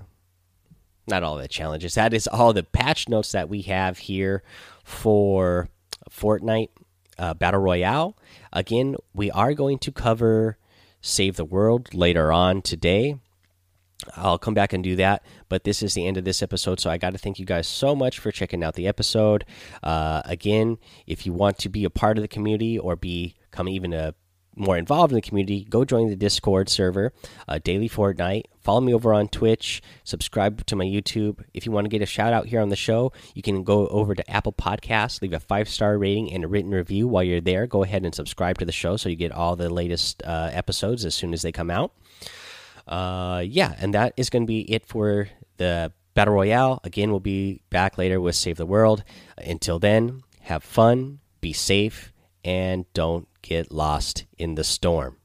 not 1.06 1.22
all 1.22 1.36
the 1.36 1.48
challenges. 1.48 1.92
That 1.96 2.14
is 2.14 2.26
all 2.26 2.54
the 2.54 2.62
patch 2.62 3.06
notes 3.06 3.32
that 3.32 3.50
we 3.50 3.60
have 3.62 3.98
here 3.98 4.42
for 4.84 5.68
Fortnite 6.10 6.70
uh, 7.18 7.34
Battle 7.34 7.60
Royale. 7.60 8.16
Again, 8.54 8.96
we 9.12 9.30
are 9.32 9.52
going 9.52 9.80
to 9.80 9.92
cover 9.92 10.56
Save 11.02 11.36
the 11.36 11.44
World 11.44 11.92
later 11.92 12.32
on 12.32 12.62
today. 12.62 13.16
I'll 14.14 14.38
come 14.38 14.54
back 14.54 14.72
and 14.72 14.84
do 14.84 14.96
that. 14.96 15.24
But 15.48 15.64
this 15.64 15.82
is 15.82 15.94
the 15.94 16.06
end 16.06 16.16
of 16.16 16.24
this 16.24 16.42
episode. 16.42 16.80
So 16.80 16.90
I 16.90 16.98
got 16.98 17.12
to 17.12 17.18
thank 17.18 17.38
you 17.38 17.46
guys 17.46 17.66
so 17.66 17.94
much 17.94 18.18
for 18.18 18.30
checking 18.30 18.62
out 18.62 18.74
the 18.74 18.86
episode. 18.86 19.44
Uh, 19.82 20.22
again, 20.24 20.78
if 21.06 21.26
you 21.26 21.32
want 21.32 21.58
to 21.58 21.68
be 21.68 21.84
a 21.84 21.90
part 21.90 22.18
of 22.18 22.22
the 22.22 22.28
community 22.28 22.78
or 22.78 22.96
become 22.96 23.68
even 23.68 23.92
a 23.92 24.14
more 24.58 24.78
involved 24.78 25.12
in 25.12 25.16
the 25.16 25.22
community, 25.22 25.64
go 25.64 25.84
join 25.84 26.08
the 26.08 26.16
Discord 26.16 26.70
server, 26.70 27.12
uh, 27.46 27.58
Daily 27.62 27.90
Fortnite, 27.90 28.44
follow 28.62 28.80
me 28.80 28.94
over 28.94 29.12
on 29.12 29.28
Twitch, 29.28 29.82
subscribe 30.02 30.64
to 30.66 30.74
my 30.74 30.84
YouTube. 30.84 31.44
If 31.52 31.66
you 31.66 31.72
want 31.72 31.84
to 31.84 31.90
get 31.90 32.00
a 32.00 32.06
shout 32.06 32.32
out 32.32 32.46
here 32.46 32.62
on 32.62 32.70
the 32.70 32.76
show, 32.76 33.12
you 33.34 33.42
can 33.42 33.64
go 33.64 33.86
over 33.88 34.14
to 34.14 34.30
Apple 34.30 34.54
Podcasts, 34.54 35.20
leave 35.20 35.34
a 35.34 35.40
five 35.40 35.68
star 35.68 35.98
rating 35.98 36.32
and 36.32 36.42
a 36.42 36.48
written 36.48 36.70
review 36.70 37.06
while 37.06 37.22
you're 37.22 37.40
there. 37.40 37.66
Go 37.66 37.84
ahead 37.84 38.04
and 38.04 38.14
subscribe 38.14 38.58
to 38.58 38.64
the 38.64 38.72
show 38.72 38.96
so 38.96 39.10
you 39.10 39.16
get 39.16 39.30
all 39.30 39.56
the 39.56 39.68
latest 39.68 40.22
uh, 40.24 40.48
episodes 40.52 41.04
as 41.04 41.14
soon 41.14 41.34
as 41.34 41.42
they 41.42 41.52
come 41.52 41.70
out. 41.70 41.92
Uh, 42.86 43.42
yeah, 43.44 43.74
and 43.78 43.94
that 43.94 44.12
is 44.16 44.30
going 44.30 44.44
to 44.44 44.46
be 44.46 44.60
it 44.72 44.86
for 44.86 45.28
the 45.56 45.92
Battle 46.14 46.34
Royale. 46.34 46.80
Again, 46.84 47.10
we'll 47.10 47.20
be 47.20 47.62
back 47.70 47.98
later 47.98 48.20
with 48.20 48.36
Save 48.36 48.56
the 48.56 48.66
World. 48.66 49.04
Until 49.38 49.78
then, 49.78 50.22
have 50.40 50.62
fun, 50.62 51.20
be 51.40 51.52
safe, 51.52 52.12
and 52.44 52.84
don't 52.94 53.28
get 53.42 53.72
lost 53.72 54.24
in 54.38 54.54
the 54.54 54.64
storm. 54.64 55.16